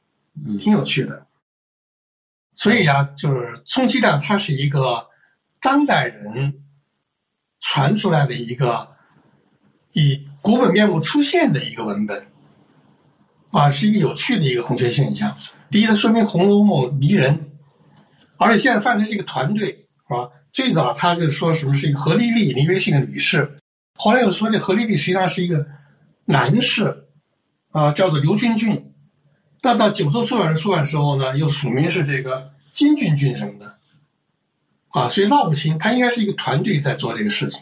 [0.44, 1.28] 嗯挺有趣的。
[2.56, 5.06] 所以呀、就是充其量它是一个
[5.60, 6.64] 当代人
[7.60, 8.96] 传出来的一个
[9.92, 12.26] 以古本面目出现的一个文本，
[13.50, 15.34] 啊，是一个有趣的一个红学现象。
[15.70, 17.50] 第一，它说明《红楼梦》迷人，
[18.38, 20.30] 而且现在范它是一个团队，是吧？
[20.50, 23.58] 最早他就说什么是一个何丽丽，你以为是一个女士，
[23.94, 25.66] 后来又说这何丽丽实际上是一个
[26.24, 27.04] 男士，
[27.70, 28.92] 啊、叫做刘君俊。
[29.60, 33.76] 但到九州出版社出版的时候呢，又署名是这个金俊俊什么的，
[34.88, 37.60] 啊，所以闹不清，他应该是一个团队在做这个事情。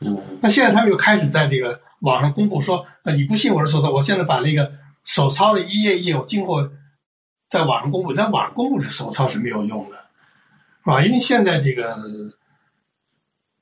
[0.00, 4.72] 嗯那现在他们又开始在这个网上公布说，呃，你不信我是手抄，我现在把那个
[5.04, 6.70] 手抄的一页一页我经过
[7.48, 9.96] 在网上公布，在网上公布的手抄是没有用的，
[10.84, 11.02] 是吧？
[11.02, 11.96] 因为现在这个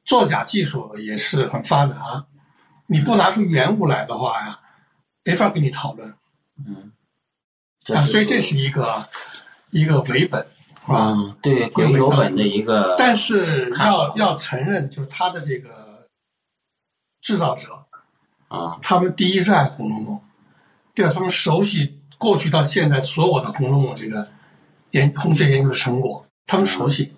[0.05, 2.26] 作假技术也是很发达，
[2.86, 4.61] 你不拿出原物来的话呀，
[5.24, 6.14] 没法跟你讨论
[6.66, 6.93] 嗯，
[7.97, 9.09] 啊，所以这是一个
[9.70, 10.47] 一个伪本？
[10.86, 16.09] 啊，对归有本的一个，但是要要承认，就是他的这个
[17.20, 17.84] 制造者，
[18.49, 20.16] 啊他们第一热爱《红楼梦》，
[20.94, 24.28] 第二他们熟悉过去到现在所有的《红楼梦》这个
[24.90, 27.12] 研红学研究的成果，他们熟悉，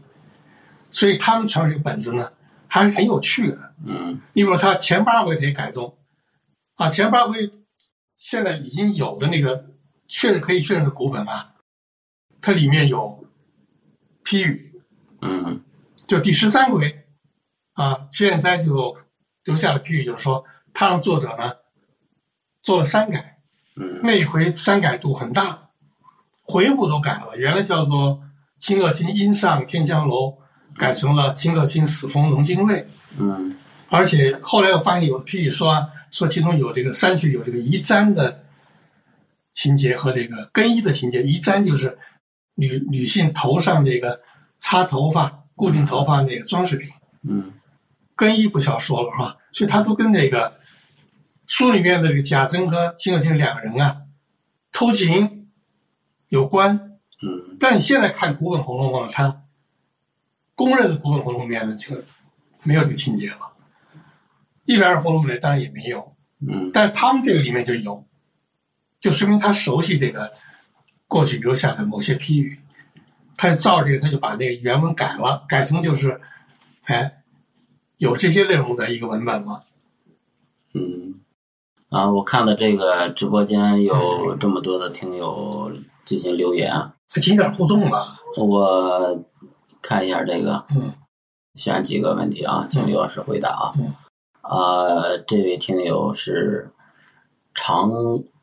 [0.90, 2.30] 所以他们传这个本子呢
[2.66, 3.72] 还是很有趣的。
[3.86, 5.96] 嗯你比如他前八回得改动，
[6.74, 7.50] 啊，前八回
[8.16, 9.64] 现在已经有的那个
[10.08, 11.54] 确认可以确认的古本啊，
[12.42, 13.24] 它里面有
[14.22, 14.82] 批语，
[15.22, 15.62] 嗯
[16.06, 17.06] 就第十三回，
[17.74, 18.98] 啊，现在就
[19.44, 21.52] 留下了批语，就是说他让作者呢
[22.62, 23.38] 做了删改，
[23.76, 25.68] 嗯那一回删改度很大，
[26.42, 28.20] 回部都改了，原来叫做
[28.58, 30.36] “清乐清阴上天香楼”，
[30.76, 32.86] 改成了“清乐清死封龙津卫”，
[33.18, 33.56] 嗯
[33.88, 38.44] 而且后来又发现有批语说啊说其中有这个删去有这个移簪的
[39.52, 41.98] 情节和这个更衣的情节，移簪就是
[42.54, 44.20] 女女性头上这个
[44.58, 46.88] 擦头发、固定头发那个装饰品。
[47.22, 47.52] 嗯
[48.14, 49.36] 更衣不需要说了是吧？
[49.52, 50.58] 所以他都跟那个
[51.46, 54.02] 书里面的这个贾珍和秦可卿两个人啊
[54.72, 55.50] 偷情
[56.28, 56.76] 有关。
[57.22, 59.42] 嗯但你现在看古本《红楼梦》，它
[60.54, 62.02] 公认的古本《红楼梦》里面呢就
[62.62, 63.52] 没有这个情节了。
[64.64, 68.06] 一百二《红楼梦》里当然也没有，嗯但是他们这个里面就有，
[69.00, 70.32] 就说明他熟悉这个
[71.06, 72.58] 过去留下的某些批语，
[73.36, 76.18] 他就照这个，他就把那个原文改了，改成就是，
[76.84, 77.19] 哎，
[78.00, 79.60] 有这些内容的一个文本吗。
[80.72, 81.20] 嗯。
[81.90, 85.70] 啊，我看到这个直播间有这么多的听友
[86.06, 86.72] 进行留言，
[87.08, 89.22] 紧点互动吧，我
[89.82, 90.94] 看一下这个，嗯。
[91.56, 93.72] 选几个问题啊，请刘老师回答啊。
[93.76, 93.94] 嗯。
[94.40, 96.72] 啊，这位听友是
[97.54, 97.90] 长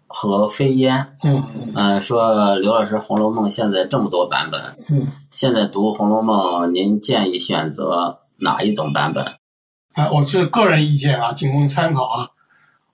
[0.05, 1.73] 河飞烟，嗯嗯。
[1.73, 9.25] 呃，说刘老师《红楼梦》现在这么多版本，嗯，现在读《红楼梦》，您建议选择哪一种版本？
[9.97, 12.29] 啊，我是个人意见啊，仅供参考啊。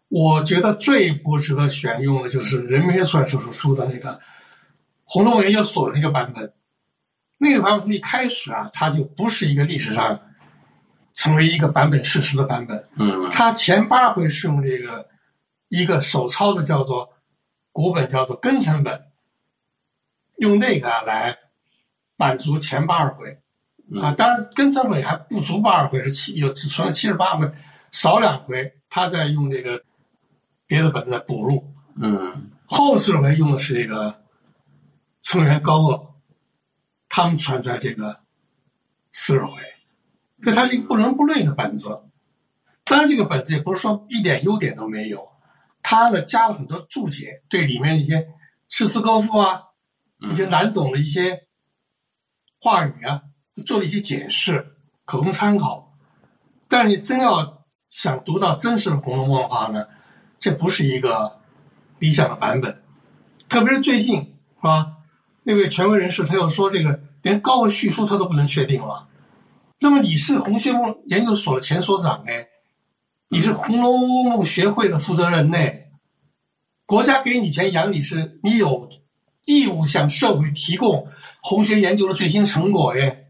[0.07, 4.13] 我觉得最不值得选用的就是人民出版社所出的那个
[5.03, 6.53] 《红楼梦研究所》的那个版本。
[7.39, 10.17] 那个版本一开始啊，它就不是一个历史上
[11.13, 12.87] 成为一个版本事实的版本。
[12.95, 15.09] 嗯它前八回是用这个
[15.67, 17.09] 一个手抄的叫做
[17.73, 19.07] 古本，叫做庚辰本，
[20.37, 21.37] 用那个啊来
[22.15, 23.42] 满足前八十回。
[24.01, 27.51] 啊，嗯当然庚辰本还不足八十回，是七有只存了七十八回，
[27.91, 29.83] 少两回，他在用这个
[30.65, 31.73] 别的本子补入。
[31.95, 34.23] 嗯后四回用的是这个
[35.21, 36.15] 成员高鄂，
[37.07, 38.21] 他们传出来这个
[39.11, 39.51] 四十回，
[40.41, 41.89] 所以它是一个不伦不类的本子。
[42.83, 45.29] 当然，这个本子也不是说一点优点都没有，
[45.83, 48.27] 它呢加了很多注解，对里面一些
[48.69, 49.61] 诗词歌赋啊，
[50.19, 51.47] 一些难懂的一些
[52.59, 53.21] 话语啊，
[53.61, 54.75] 做了一些解释，
[55.05, 55.93] 可供参考。
[56.67, 59.85] 但是真要想读到真实的《红楼梦》的话呢，
[60.39, 61.39] 这不是一个
[61.99, 62.81] 理想的版本。
[63.47, 64.93] 特别是最近是吧？
[65.43, 69.07] 那位权威人士他又说，这个连高鹗续书他都不能确定了。
[69.79, 72.47] 那么你是红学梦研究所的前所长哎？
[73.29, 75.57] 你是《红楼梦》学会的负责人呢，
[76.85, 78.89] 国家给你钱养你是，你有
[79.45, 81.07] 义务向社会提供
[81.41, 83.22] 红学研究的最新成果哎。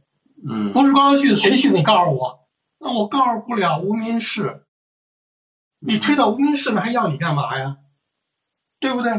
[0.48, 1.70] 嗯，不是高续的谁去？
[1.70, 2.48] 你告诉我，
[2.80, 4.64] 那我告诉不了无名氏，
[5.80, 7.78] 你推到无名氏那还要你干嘛呀？
[8.80, 9.12] 对不对？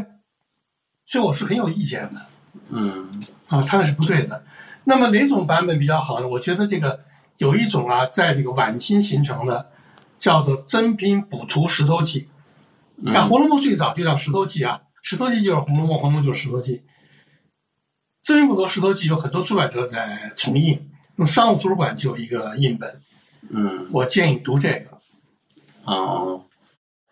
[1.05, 2.21] 所以我是很有意见的。
[2.69, 4.43] 嗯，啊，他那是不对的。
[4.83, 6.27] 那么哪种版本比较好呢？
[6.27, 7.03] 我觉得这个
[7.37, 9.71] 有一种啊，在这个晚清形成的。
[10.17, 12.21] 叫做《真品补图石头记》，
[12.95, 16.77] 那《红楼梦》最早就叫《石头记》啊，《石头记》就是《红楼梦》，《红楼梦》就是《石头记》。
[18.23, 23.01] 《真品补图石头记》有很多出版社在重印，那么商务图书馆就有一个印本。
[23.49, 24.97] 嗯，我建议读这个。
[25.85, 26.41] 哦，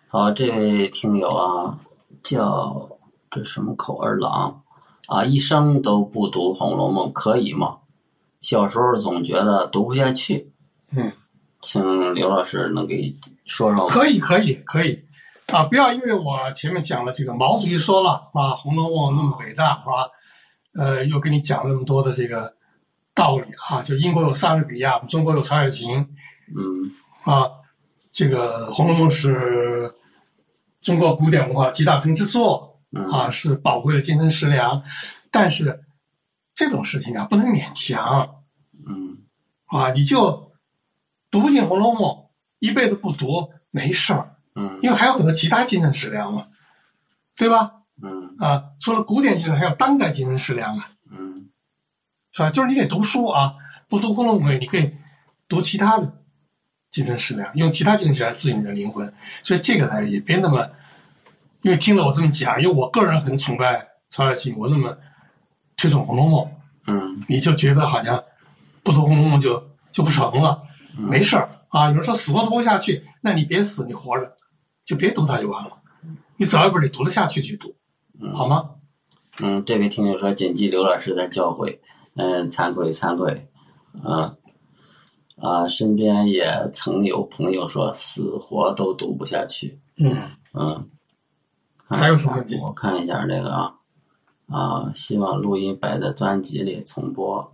[0.07, 1.79] 好，这位听友啊，
[2.23, 2.89] 叫
[3.29, 4.63] 这什么口儿郎
[5.07, 7.77] 啊，一生都不读《红楼梦》可以吗？
[8.41, 10.51] 小时候总觉得读不下去。
[10.91, 11.11] 嗯。
[11.65, 13.87] 请刘老师能给说说？
[13.87, 15.01] 可以，可以，可以，
[15.47, 15.63] 啊！
[15.63, 20.09] 不要因为我前面讲了这个毛主席说了啊，《红楼梦》那么伟大，是吧？
[20.75, 22.53] 呃，又给你讲了那么多的这个
[23.13, 26.07] 道理啊，就英国有莎士比亚，中国有曹雪芹，
[26.55, 26.91] 嗯，
[27.23, 27.49] 啊，
[28.11, 29.93] 这个《红楼梦》是
[30.81, 32.79] 中国古典文化集大成之作，
[33.11, 34.83] 啊，是宝贵的精神食粮，
[35.31, 35.83] 但是
[36.55, 38.43] 这种事情啊，不能勉强，
[38.87, 39.17] 嗯，
[39.65, 40.43] 啊，你就。
[41.31, 42.01] 读不进《红楼梦》，
[42.59, 46.45] 一辈子不读没事儿，嗯，因为还有很多其他精神食粮嘛，
[47.35, 47.81] 对吧？
[48.03, 50.92] 嗯，啊，除了古典精神，还有当代精神食粮啊，嗯，
[52.33, 52.49] 是吧？
[52.49, 53.53] 就是你得读书啊，
[53.87, 54.91] 不读《红楼梦》，你可以
[55.47, 56.21] 读其他的
[56.89, 59.13] 精神食粮，用其他精神食粮滋养你的灵魂。
[59.43, 60.67] 所以这个呢，也别那么，
[61.61, 64.97] 因为听了我这么讲，因为我个人很崇拜曹雪芹，我那么
[65.77, 66.45] 推崇《红楼梦》，
[66.87, 68.21] 嗯，你就觉得好像
[68.83, 70.61] 不读《红楼梦》就就不成了。
[70.95, 74.35] 没事儿啊，有人说死活读不下去，那你别死，你活着，
[74.85, 75.77] 就别读它就完了。
[76.37, 77.75] 你找一本你读得下去去读，
[78.33, 78.71] 好吗？
[79.39, 81.79] 嗯，这位听友说谨记刘老师在教诲，
[82.15, 83.47] 嗯，惭愧惭愧，
[84.03, 84.35] 啊
[85.41, 90.15] 啊，身边也曾有朋友说死活都读不下去，嗯
[90.53, 90.89] 嗯，
[91.85, 92.59] 还有什么问题？
[92.61, 93.73] 我看一下这个啊
[94.47, 97.53] 啊，希望录音摆在专辑里重播。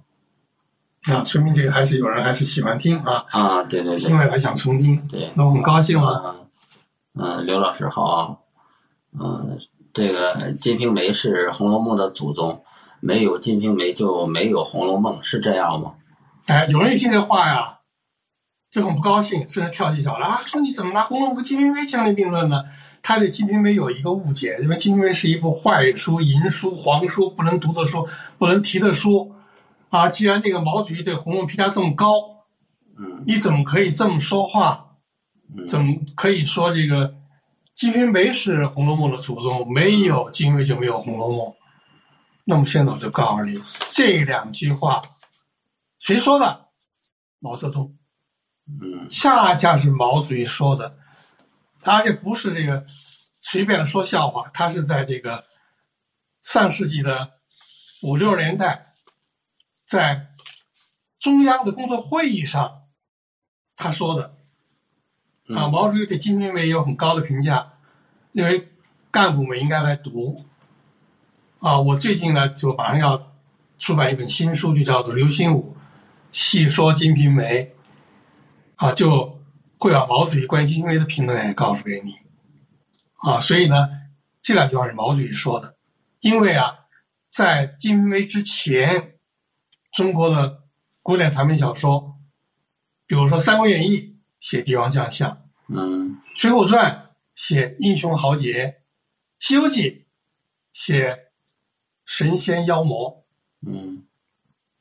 [1.03, 6.35] 啊，说明这个还是有人还是喜欢听啊啊，对对对，听了还想重听，对，那我们高兴了。
[7.13, 8.43] 嗯，刘老师好，
[9.17, 9.57] 嗯，
[9.93, 12.61] 这个《金瓶梅》是《红楼梦》的祖宗，
[12.99, 15.93] 没有《金瓶梅》就没有《红楼梦》，是这样吗？
[16.47, 17.79] 哎，有人一听这话呀，
[18.71, 22.63] 就很不高兴，甚至跳起脚来啊，说你怎么拿《红楼梦》和《金瓶梅》相提并论呢？
[23.01, 29.33] 他对《金瓶梅》有一个误解，认为《金瓶梅》是一部坏书、淫书、黄书，不能读的书，不能提的书。
[29.89, 32.13] 啊，既然这个毛主席对《红楼梦》评价这么高，
[32.97, 34.87] 嗯，你怎么可以这么说话？
[35.67, 37.09] 怎么可以说这个
[37.73, 39.65] 《金瓶梅》是《红楼梦》的祖宗？
[39.71, 41.47] 没有《金瓶梅》就没有《红楼梦》。
[42.49, 45.03] 那么现在我就告诉你，这两句话
[45.99, 46.65] 谁说的？
[47.37, 47.95] 毛泽东。
[48.65, 50.97] 嗯，恰恰是毛主席说的，
[51.79, 52.83] 他这不是这个
[53.39, 55.45] 随便说笑话，他是在这个
[56.41, 57.29] 上世纪的
[58.01, 58.87] 五六十年代。
[59.85, 60.33] 在
[61.19, 62.83] 中央的工作会议上，
[63.75, 64.35] 他说的
[65.55, 67.73] 啊，毛主席对《金瓶梅》有很高的评价，
[68.31, 68.69] 认为
[69.11, 70.45] 干部们应该来读。
[71.59, 73.33] 啊，我最近呢就马上要
[73.77, 75.75] 出版一本新书，就叫做《刘心武
[76.31, 77.63] 细说金瓶梅》，
[78.75, 79.39] 啊，就
[79.77, 82.13] 会把毛主席关于金瓶梅的评论也告诉给你。
[83.17, 83.89] 啊，所以呢，
[84.41, 85.75] 这两句话是毛主席说的，
[86.21, 86.73] 因为啊，
[87.27, 89.15] 在金瓶梅之前。
[89.91, 90.65] 中国的
[91.01, 92.15] 古典长篇小说，
[93.07, 93.97] 比如说《三国演义》
[94.39, 95.35] 写帝王将相，
[95.67, 96.91] 嗯，《水浒传》
[97.33, 98.65] 写英雄豪杰，
[99.39, 99.89] 《西游记》
[100.73, 101.17] 写
[102.09, 103.23] 神仙妖魔，
[103.61, 104.03] 嗯，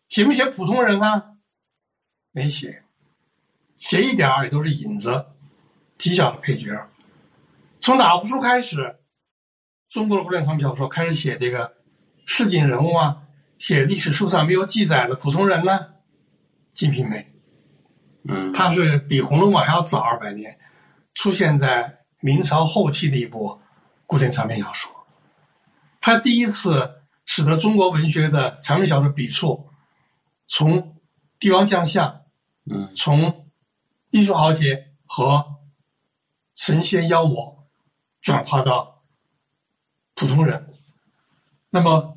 [0.09, 1.35] 写没写普通人啊？
[2.33, 2.83] 没写，
[3.77, 5.27] 写一点儿也都是引子，
[5.99, 6.89] 极小的配角。
[7.83, 8.97] 从哪部书开始，
[9.91, 11.77] 中国的古典长篇小说开始写这个
[12.25, 13.23] 市井人物啊？
[13.59, 15.79] 写历史书上没有记载的普通人呢，
[16.73, 17.19] 《金瓶梅》，
[18.27, 20.59] 嗯，它是比《红楼梦》还要早二百年，
[21.13, 23.61] 出现在明朝后期的一部
[24.07, 24.91] 古典长篇小说。
[26.01, 26.98] 它第一次
[27.31, 29.69] 使得中国文学的长篇小说笔触
[30.47, 30.97] 从
[31.39, 32.23] 帝王将相，
[32.65, 33.51] 嗯从
[34.11, 35.45] 英雄豪杰和
[36.57, 37.69] 神仙妖魔
[38.23, 39.03] 转化到
[40.15, 40.73] 普通人。
[41.69, 42.17] 那么，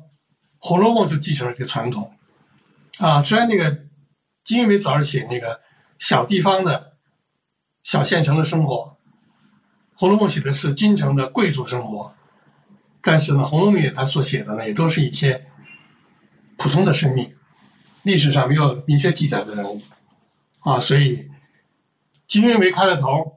[0.56, 2.10] 红楼梦》就继承了这个传统。
[2.96, 3.84] 啊，虽然那个
[4.42, 5.60] 金庸梅主要是写那个
[5.98, 6.96] 小地方的
[7.82, 8.96] 小县城的生活，
[10.00, 12.14] 《红楼梦》写的是京城的贵族生活，
[13.02, 15.44] 但是呢，《红楼梦》里他所写的呢，也都是一些
[16.56, 17.34] 普通的生命，
[18.04, 19.82] 历史上没有明确记载的人物
[20.60, 21.28] 啊，所以
[22.28, 23.08] 金庸梅开了头，《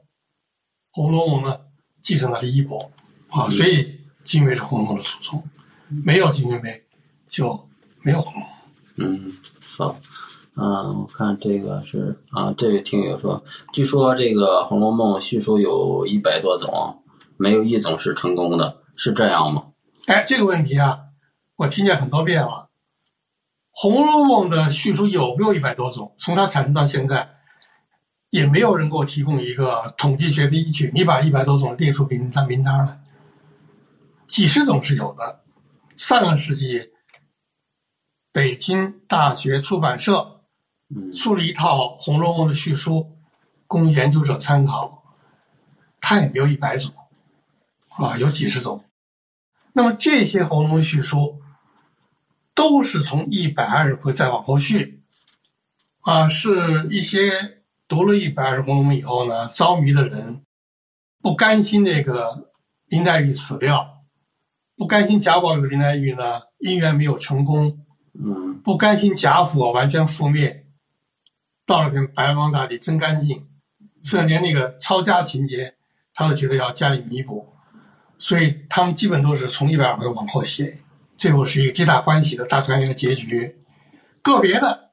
[0.92, 1.58] 红楼梦》呢
[2.00, 2.92] 继承了衣钵
[3.28, 5.42] 啊，所以金庸梅是《红楼梦》的祖宗，
[5.88, 6.84] 没有金庸梅
[7.26, 7.68] 就
[8.02, 8.48] 没有《红楼梦》。
[8.98, 9.36] 嗯，
[9.76, 9.98] 好，
[10.54, 13.42] 嗯，我看这个是啊，这位听友说，
[13.72, 17.02] 据说这个《红楼梦》叙述有一百多种，
[17.36, 19.72] 没有一种是成功的，是这样吗？
[20.06, 21.00] 哎，这个问题啊，
[21.56, 22.48] 我听见很多遍了。
[23.78, 26.14] 《红楼梦》的叙述有没有一百多种？
[26.18, 27.28] 从它产生到现在，
[28.30, 30.90] 也没有人给我提供一个统计学的依据。
[30.94, 33.00] 你把一百多种列出名单名单来，
[34.26, 35.42] 几十种是有的。
[35.96, 36.90] 上个世纪，
[38.32, 40.40] 北京大学出版社
[40.88, 43.18] 嗯出了一套《红楼梦》的叙述，
[43.66, 45.02] 供研究者参考。
[46.00, 46.94] 它也没有一百种，
[47.88, 48.82] 啊，有几十种。
[49.76, 51.42] 那么这些《红楼梦》叙书
[52.54, 55.02] 都是从一百二十回再往后续，
[56.00, 60.42] 啊，是一些读了一百二十《红楼梦》以后呢，着迷的人
[61.20, 62.50] 不甘心那个
[62.86, 64.02] 林黛玉死掉，
[64.76, 68.58] 不甘心贾宝玉和林黛玉呢姻缘没有成功，嗯。
[68.62, 70.64] 不甘心贾府完全覆灭，
[71.66, 73.46] 到了跟白王大帝真干净，
[74.02, 75.76] 甚至连那个抄家情节，
[76.14, 77.55] 他都觉得要加以弥补，
[78.18, 80.78] 所以他们基本都是从一百二回往后写，
[81.16, 83.58] 最后是一个皆大欢喜的大团圆的结局。
[84.22, 84.92] 个别的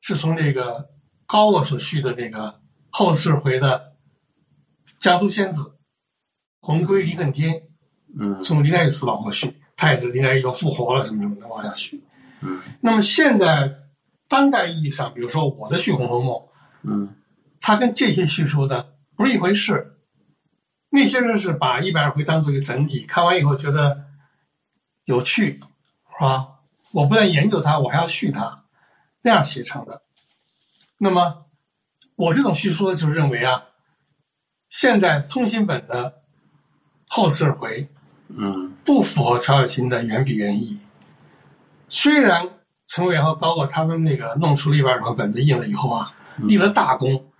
[0.00, 0.90] 是从这个
[1.26, 2.60] 高鹗所续的这个
[2.90, 3.94] 后四十回的
[4.98, 5.76] 家都仙子
[6.60, 7.62] 魂归离恨天，
[8.18, 12.02] 嗯从林黛玉死往后续，他也是林黛玉又复活了什么什么的往下续。
[12.42, 13.72] 嗯那么现在
[14.28, 16.34] 当代意义上，比如说我的续《红楼梦》，
[16.82, 17.14] 嗯
[17.60, 19.95] 它跟这些叙述的不是一回事。
[20.96, 24.06] 那些人是把一百二回当做一个整体，看完以后觉得
[25.04, 25.60] 有趣，
[26.18, 26.48] 是吧？
[26.90, 28.64] 我不但研究它，我还要续它，
[29.20, 30.00] 那样写成的。
[30.96, 31.44] 那么
[32.14, 33.62] 我这种叙述呢，就是认为啊，
[34.70, 36.22] 现在通行本的
[37.08, 37.86] 后四十回
[38.28, 40.78] 嗯不符合曹雪芹的原笔原意。
[41.90, 42.48] 虽然
[42.86, 47.30] 陈伟和高鹗他们那个弄出了一百二本子印了以后啊，立了大功，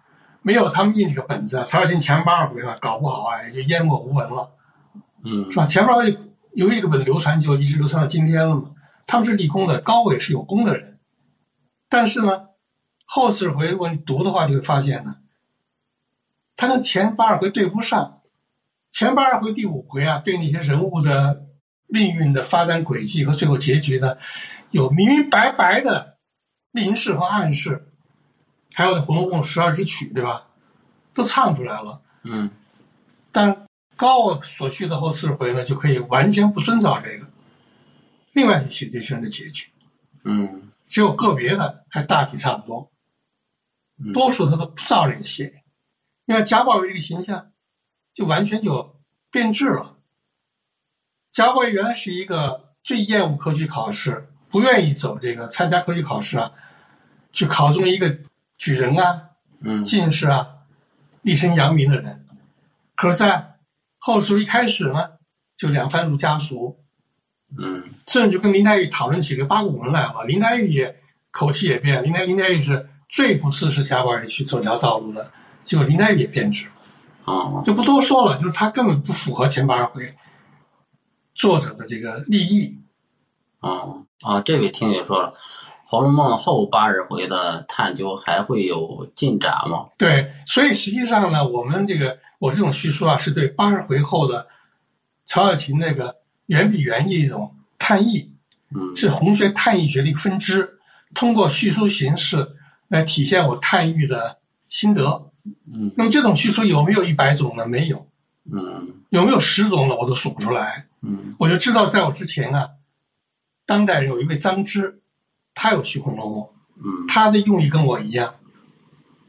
[0.46, 4.48] 没有他们印这个本子啊，曹雪芹前八十回呢，搞不好啊也就淹没无闻了，
[5.24, 5.66] 嗯是吧？
[5.66, 6.18] 前八十回
[6.52, 8.70] 由于这个本子流传，就一直流传到今天了嘛。
[9.08, 11.00] 他们是立功的，高伟是有功的人，
[11.88, 12.50] 但是呢，
[13.06, 15.16] 后四十回如果你读的话，就会发现呢，
[16.54, 18.20] 他跟前八十回对不上。
[18.92, 21.42] 前八十回第五回啊，对那些人物的
[21.88, 24.16] 命运的发展轨迹和最后结局呢，
[24.70, 26.18] 有明明白白的
[26.70, 27.92] 明示和暗示，
[28.76, 30.48] 还有那《红楼梦》十二支曲，对吧？
[31.14, 32.02] 都唱出来了。
[32.24, 32.50] 嗯
[33.32, 33.66] 但
[33.96, 37.26] 高鹗所续的后四十回呢，就可以完全不遵照这个，
[38.34, 39.68] 另外去写这些人的结局。
[40.24, 42.92] 嗯只有个别的还大体差不多，
[43.98, 45.62] 嗯多数他都不照人写。
[46.26, 47.50] 你看贾宝玉这个形象，
[48.12, 49.00] 就完全就
[49.30, 49.96] 变质了。
[51.30, 56.52] 贾宝玉原来是一个最厌恶科举考试，不愿意走这个参加科举考试啊，
[57.32, 58.18] 去考中一个
[58.58, 59.30] 举人啊、
[59.60, 60.48] 嗯进士啊，
[61.22, 62.26] 立身扬名的人。
[62.94, 63.56] 可是，在
[63.98, 65.10] 后书一开始呢，
[65.56, 66.76] 就两番入家塾，
[67.58, 70.24] 嗯甚至就跟林黛玉讨论起这个八股文来了。
[70.24, 71.00] 林黛玉也
[71.30, 75.30] 口气也变，林黛林黛玉是最不支持贾宝玉去走这条道路的，
[75.60, 76.66] 结果林黛玉也变质
[77.24, 78.38] 了，啊就不多说了。
[78.38, 80.14] 就是他根本不符合前八十回
[81.34, 82.80] 作者的这个立意。
[83.58, 84.40] 啊啊！
[84.42, 85.30] 这位听友说了，
[85.88, 89.86] 《红楼梦》后八十回的探究还会有进展吗？
[89.96, 94.48] 对，所以实际上呢，我们这个我这种叙述啊，是对八十回后的
[95.24, 96.16] 曹雪芹那个
[96.46, 98.32] 原笔原意一种探意，
[98.74, 100.78] 嗯是红学探意学的一个分支，
[101.14, 102.56] 通过叙述形式
[102.88, 105.30] 来体现我探意的心得。
[105.72, 107.64] 嗯那么这种叙述有没有一百种呢？
[107.64, 108.08] 没有。
[108.52, 109.94] 嗯有没有十种呢？
[109.94, 110.86] 我都数不出来。
[111.02, 112.70] 嗯我就知道，在我之前啊，
[113.64, 115.00] 当代人有一位张芝，
[115.56, 116.42] 他有虚空楼梦》，
[116.76, 118.34] 嗯他的用意跟我一样，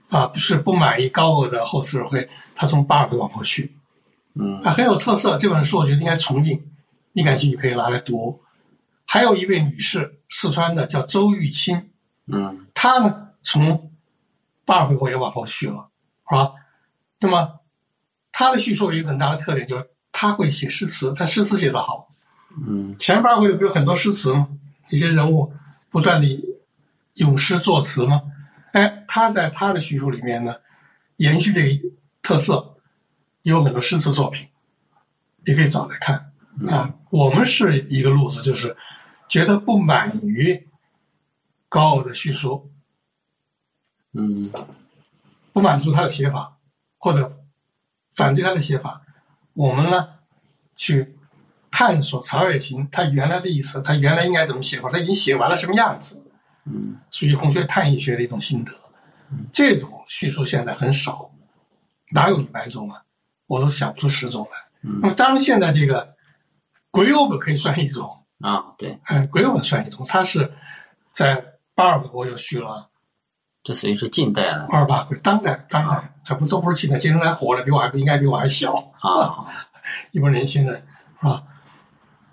[0.09, 3.75] 啊，是不满意高额的后次日晖，他从八二回往后续，
[4.35, 5.37] 嗯啊，很有特色。
[5.37, 6.69] 这本书我觉得应该重印，
[7.13, 8.41] 你感兴趣可以拿来读。
[9.05, 11.89] 还有一位女士，四川的叫周玉清，
[12.25, 13.89] 嗯她呢从
[14.65, 15.87] 八二回后也往后续了，
[16.29, 16.51] 是吧？
[17.21, 17.61] 那么
[18.33, 22.09] 她的叙述有一个很大的特点，就是她会写诗词，她诗词写得好。
[22.67, 24.49] 嗯前八回不有很多诗词吗？
[24.91, 25.53] 一些人物
[25.89, 26.27] 不断的
[27.15, 28.21] 咏诗作词吗？
[28.73, 30.55] 哎，他在他的叙述里面呢，
[31.15, 31.89] 延续这个
[32.21, 32.77] 特色，
[33.41, 34.47] 有很多诗词作品，
[35.45, 36.31] 你可以找来看
[36.67, 36.93] 啊。
[37.09, 38.75] 我们是一个路子，就是
[39.29, 40.67] 觉得不满于
[41.69, 42.69] 高傲的叙述，
[44.13, 44.51] 嗯
[45.53, 46.59] 不满足他的写法，
[46.97, 47.43] 或者
[48.13, 49.01] 反对他的写法，
[49.53, 50.09] 我们呢
[50.75, 51.16] 去
[51.77, 56.19] 探索曹雪芹他原来的意思，他原来应该怎么写，或者他已经写完了什么样子，
[56.65, 58.71] 嗯属于红学探义学的一种心得。
[59.53, 61.29] 这种叙述现在很少，
[62.09, 63.03] 哪有一百种啊？
[63.45, 64.57] 我都想不出十种来。
[64.89, 65.01] 嗯。
[65.03, 66.15] 那么当然，现在这个
[66.89, 70.51] 鬼友本可以算一种，啊，对，嗯，鬼友本算一种，它是
[71.11, 72.89] 在八二国又续了。
[73.63, 74.65] 这属于是近代了。
[74.71, 79.45] 二八回，当代当代，这不都不是近代，今天还活着，比我还不应该比我还小，啊，
[80.09, 80.73] 一波年轻人
[81.21, 81.43] 是吧？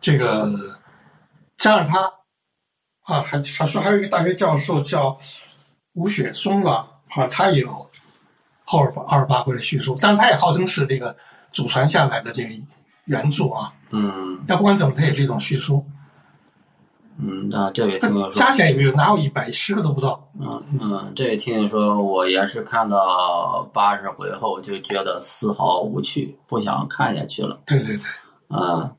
[0.05, 0.47] 这个
[1.57, 1.99] 加上他
[3.05, 5.17] 啊，还还说还有一个大学教授叫
[5.95, 7.91] 吴雪松吧，啊，他也有
[8.65, 11.17] 后二八二八回的叙述，但是他也号称是这个
[11.53, 12.51] 祖传下来的这个
[13.07, 13.73] 原著啊。
[13.93, 15.83] 嗯但不管怎么，他也是一种叙述。
[17.17, 18.93] 嗯，那，这位听友说加，起来有没有？
[18.93, 20.29] 哪有一百十个都不到？
[20.39, 27.59] 嗯嗯，这位听友说，我也是看到八十回后就觉得丝毫无趣，不想看下去了。
[27.65, 28.05] 对对对。
[28.49, 28.93] 啊，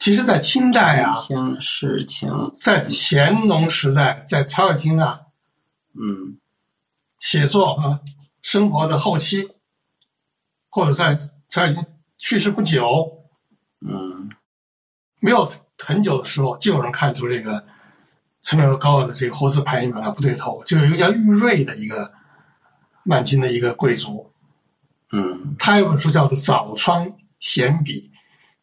[0.00, 5.20] 其实，在清代啊，听事情，在乾隆时代，在曹雪芹啊
[5.92, 6.38] 嗯。
[7.20, 8.00] 写作啊
[8.40, 9.46] 生活的后期，
[10.70, 11.14] 或者在
[11.50, 11.84] 曹雪芹
[12.16, 12.82] 去世不久，
[13.86, 14.30] 嗯。
[15.20, 15.46] 没有
[15.76, 17.62] 很久的时候，就有人看出这个
[18.40, 20.64] 陈美和高鹗的这个活字排印本啊不对头。
[20.64, 22.10] 就有一个叫玉瑞的一个
[23.04, 24.32] 满清的一个贵族，
[25.12, 25.54] 嗯。
[25.58, 27.06] 他有本书叫做《早窗
[27.38, 28.10] 闲笔》，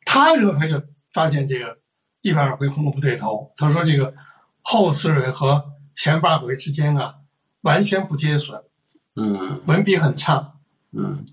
[0.03, 0.83] 他认为他就
[1.13, 1.77] 发现这个
[2.21, 3.51] 一百二回红不对头。
[3.55, 4.13] 他说这个
[4.61, 7.15] 后四蕊和前八回之间啊
[7.61, 8.61] 完全不接损，
[9.15, 10.53] 嗯文笔很差，
[10.91, 11.25] 嗯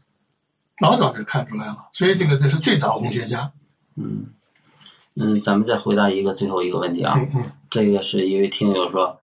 [0.80, 1.88] 老早就看出来了。
[1.92, 3.52] 所以这个这是最早文学家。
[3.96, 4.26] 嗯
[5.16, 9.20] 嗯，咱们再回答一个最后一个问题啊，嗯嗯这个是一位听友说，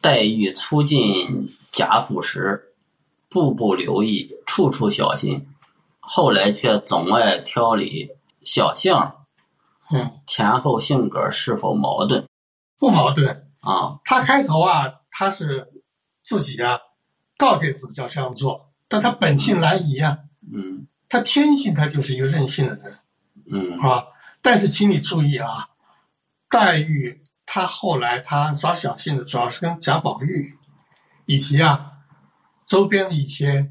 [0.00, 2.72] 黛玉初进贾府时，
[3.28, 5.46] 步步留意，处处小心，
[6.00, 9.12] 后来却总爱挑理小性儿，
[9.90, 12.26] 嗯，前后性格是否矛盾
[12.78, 13.48] 不矛盾。
[13.60, 13.98] 啊？
[14.04, 15.82] 他开头啊，他是
[16.22, 16.78] 自己啊
[17.36, 20.18] 告诫自己要这样做，但他本性难移啊，
[20.52, 22.98] 嗯他天性他就是一个任性的人。
[23.48, 24.06] 嗯是吧？
[24.42, 25.68] 但是请你注意啊，
[26.48, 30.56] 黛玉她后来她耍小性子，主要是跟贾宝玉
[31.26, 31.92] 以及啊
[32.66, 33.70] 周边的一些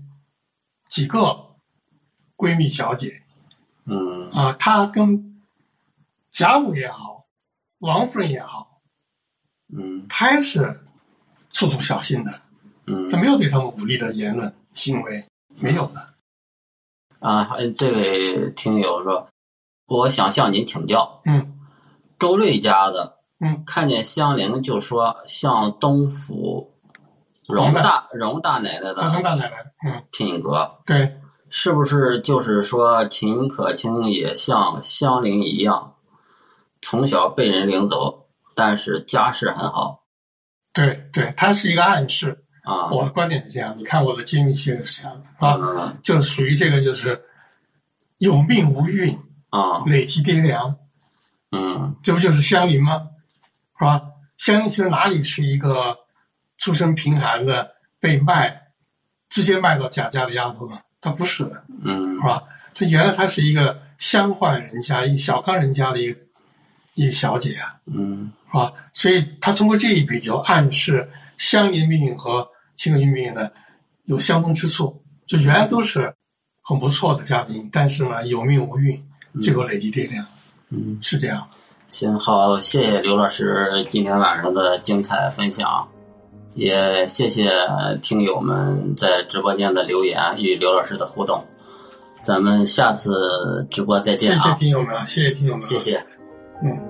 [0.90, 1.56] 几个
[2.38, 3.24] 闺蜜小姐
[3.86, 5.35] 嗯啊，她跟
[6.36, 7.28] 贾母也好，
[7.80, 8.82] 王夫人也好，
[9.74, 10.06] 嗯。
[10.10, 10.82] 她还是
[11.52, 12.42] 处处小心的，
[12.88, 13.10] 嗯。
[13.10, 15.26] 她没有对他们武力的言论行为，
[15.56, 16.06] 没有的。
[17.20, 19.30] 啊，还这位听友说，
[19.86, 21.58] 我想向您请教，嗯。
[22.20, 26.74] 周瑞家的，嗯，看见香菱就说像东府
[27.48, 28.10] 荣大。
[28.12, 31.18] 荣大奶奶的荣大奶奶，嗯，品格，对，
[31.50, 35.95] 是不是就是说秦可卿也像香菱一样，
[36.86, 40.04] 从小被人领走，但是家世很好
[40.72, 42.44] 对对，他是一个暗示。
[42.62, 42.90] 啊？
[42.92, 47.20] 我的观点是这样，你看我的揭秘写的是这样的啊，嗯就属于这个就是
[48.20, 49.18] 有命无运，
[49.50, 50.76] 啊累积爹粮，
[51.52, 53.08] 嗯这不就是香菱吗？
[53.80, 54.02] 是吧？
[54.38, 55.98] 香菱其实哪里是一个
[56.60, 58.70] 出身贫寒的被卖，
[59.30, 60.78] 直接卖到贾家的丫头呢？
[61.02, 62.44] 她不是的，嗯是吧？
[62.76, 66.20] 她原来她是一个乡宦人家、一小康人家的一个
[66.96, 68.74] 一小姐啊，嗯是吧？
[68.94, 71.08] 所以他通过这一比较暗示
[71.38, 73.50] 乡邻命运和秦可卿命运呢
[74.06, 76.14] 有相通之处，就原来都是
[76.62, 79.02] 很不错的家庭，但是呢有命无运，
[79.42, 80.26] 最后累积爹粮，
[80.70, 81.46] 嗯，是这样。
[81.88, 85.88] 行好，谢谢刘老师今天晚上的精彩分享，
[86.56, 87.52] 也谢谢
[88.02, 91.46] 听友们在直播间的留言与刘老师的互动。
[92.24, 94.56] 咱们下次直播再见谢谢啊！
[94.60, 96.04] 听友们啊，谢谢听友们啊，谢谢。
[96.64, 96.85] 嗯。